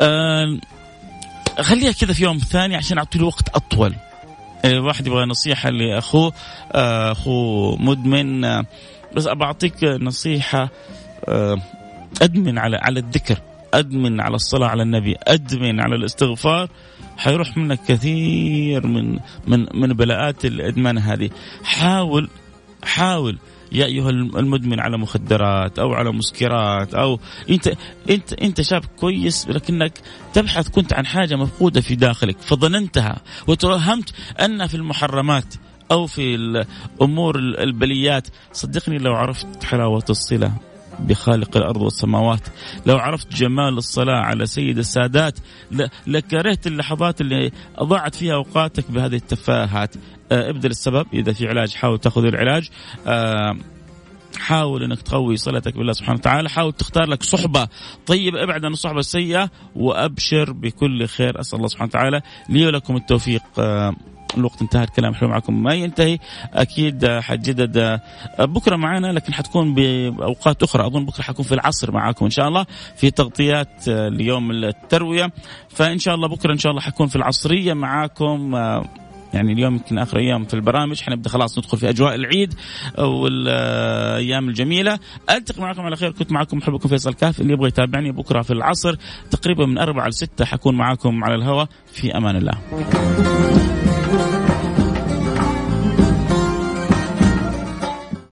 آه. 0.00 0.58
خليها 1.60 1.92
كذا 1.92 2.12
في 2.12 2.24
يوم 2.24 2.38
ثاني 2.38 2.76
عشان 2.76 2.98
أعطي 2.98 3.18
له 3.18 3.26
وقت 3.26 3.48
أطول. 3.48 3.94
الواحد 4.64 5.06
يبغى 5.06 5.24
نصيحة 5.24 5.70
لأخوه 5.70 6.32
آه، 6.72 7.12
أخوه 7.12 7.76
مدمن 7.82 8.44
آه، 8.44 8.64
بس 9.16 9.26
ابى 9.26 9.44
أعطيك 9.44 9.84
نصيحة 9.84 10.68
آه، 11.28 11.56
أدمن 12.22 12.58
على 12.58 12.76
على 12.76 13.00
الذكر 13.00 13.38
أدمن 13.74 14.20
على 14.20 14.34
الصلاة 14.34 14.68
على 14.68 14.82
النبي 14.82 15.16
أدمن 15.22 15.80
على 15.80 15.94
الاستغفار. 15.94 16.68
حيروح 17.16 17.56
منك 17.56 17.80
كثير 17.88 18.86
من 18.86 19.18
من 19.46 19.66
من 19.74 19.92
بلاءات 19.92 20.44
الإدمان 20.44 20.98
هذه. 20.98 21.30
حاول 21.64 22.30
حاول 22.84 23.38
يا 23.72 23.84
أيها 23.84 24.10
المدمن 24.10 24.80
على 24.80 24.98
مخدرات 24.98 25.78
أو 25.78 25.92
على 25.92 26.12
مسكرات 26.12 26.94
أو 26.94 27.20
انت 27.50 27.72
انت 28.10 28.32
أنت 28.32 28.60
شاب 28.60 28.84
كويس 28.84 29.48
لكنك 29.48 29.92
تبحث 30.32 30.68
كنت 30.68 30.92
عن 30.92 31.06
حاجة 31.06 31.36
مفقودة 31.36 31.80
في 31.80 31.94
داخلك 31.94 32.40
فظننتها 32.40 33.20
وتوهمت 33.46 34.14
انها 34.40 34.66
في 34.66 34.74
المحرمات 34.74 35.54
أو 35.90 36.06
في 36.06 36.34
الأمور 36.34 37.38
البليات. 37.38 38.28
صدقني 38.52 38.98
لو 38.98 39.14
عرفت 39.14 39.64
حلاوة 39.64 40.04
الصلة. 40.10 40.52
بخالق 41.02 41.56
الأرض 41.56 41.82
والسماوات. 41.82 42.48
لو 42.86 42.96
عرفت 42.96 43.34
جمال 43.34 43.78
الصلاة 43.78 44.20
على 44.20 44.46
سيد 44.46 44.78
السادات 44.78 45.38
لكرهت 46.06 46.66
اللحظات 46.66 47.20
اللي 47.20 47.50
أضاعت 47.76 48.14
فيها 48.14 48.34
أوقاتك 48.34 48.90
بهذه 48.90 49.14
التفاهات. 49.14 49.94
آه، 50.32 50.50
ابدا 50.50 50.68
السبب. 50.68 51.06
إذا 51.12 51.32
في 51.32 51.48
علاج 51.48 51.74
حاول 51.74 51.98
تأخذ 51.98 52.24
العلاج. 52.24 52.68
آه، 53.06 53.56
حاول 54.38 54.82
إنك 54.82 55.02
تقوي 55.02 55.36
صلتك 55.36 55.76
بالله 55.76 55.92
سبحانه 55.92 56.18
وتعالى، 56.18 56.50
حاول 56.50 56.72
تختار 56.72 57.06
لك 57.06 57.22
صحبة 57.22 57.68
طيبة. 58.06 58.42
ابعد 58.42 58.64
عن 58.64 58.72
الصحبة 58.72 58.98
السيئة 58.98 59.50
وأبشر 59.76 60.52
بكل 60.52 61.06
خير. 61.06 61.40
أسأل 61.40 61.56
الله 61.56 61.68
سبحانه 61.68 61.88
وتعالى 61.88 62.20
لي 62.48 62.66
ولكم 62.66 62.96
التوفيق. 62.96 63.42
آه، 63.58 63.94
الوقت 64.38 64.62
انتهى 64.62 64.84
الكلام 64.84 65.14
حلو 65.14 65.28
معكم. 65.28 65.62
ما 65.62 65.74
ينتهي 65.74 66.18
أكيد 66.54 67.06
حجدد 67.06 68.00
بكرة 68.38 68.76
معنا 68.76 69.12
لكن 69.12 69.34
حتكون 69.34 69.74
بأوقات 69.74 70.62
أخرى. 70.62 70.86
أظن 70.86 71.04
بكرة 71.04 71.22
حكون 71.22 71.44
في 71.44 71.54
العصر 71.54 71.92
معاكم 71.92 72.24
إن 72.24 72.30
شاء 72.30 72.48
الله 72.48 72.66
في 72.96 73.10
تغطيات 73.10 73.88
ليوم 73.88 74.50
التروية. 74.50 75.32
فإن 75.68 75.98
شاء 75.98 76.14
الله 76.14 76.28
بكرة 76.28 76.52
إن 76.52 76.58
شاء 76.58 76.70
الله 76.70 76.82
حكون 76.82 77.06
في 77.06 77.16
العصرية 77.16 77.74
معاكم. 77.74 78.54
يعني 79.34 79.52
اليوم 79.52 79.74
يمكن 79.74 79.98
آخر 79.98 80.18
أيام 80.18 80.44
في 80.44 80.54
البرامج 80.54 81.00
حنبدا 81.00 81.28
خلاص 81.28 81.58
ندخل 81.58 81.78
في 81.78 81.88
أجواء 81.88 82.14
العيد 82.14 82.54
والأيام 82.98 84.48
الجميلة. 84.48 84.98
ألتقي 85.30 85.62
معكم 85.62 85.82
على 85.82 85.96
خير 85.96 86.10
كنت 86.10 86.32
معكم 86.32 86.56
محبكم 86.58 86.88
فيصل 86.88 87.14
كاف 87.14 87.40
اللي 87.40 87.52
يبغى 87.52 87.68
يتابعني 87.68 88.12
بكرة 88.12 88.42
في 88.42 88.52
العصر 88.52 88.96
تقريبا 89.30 89.66
من 89.66 89.78
أربعة 89.78 90.08
لستة 90.08 90.44
حكون 90.44 90.76
معاكم 90.76 91.24
على 91.24 91.34
الهواء. 91.34 91.68
في 91.92 92.16
أمان 92.16 92.36
الله. 92.36 92.58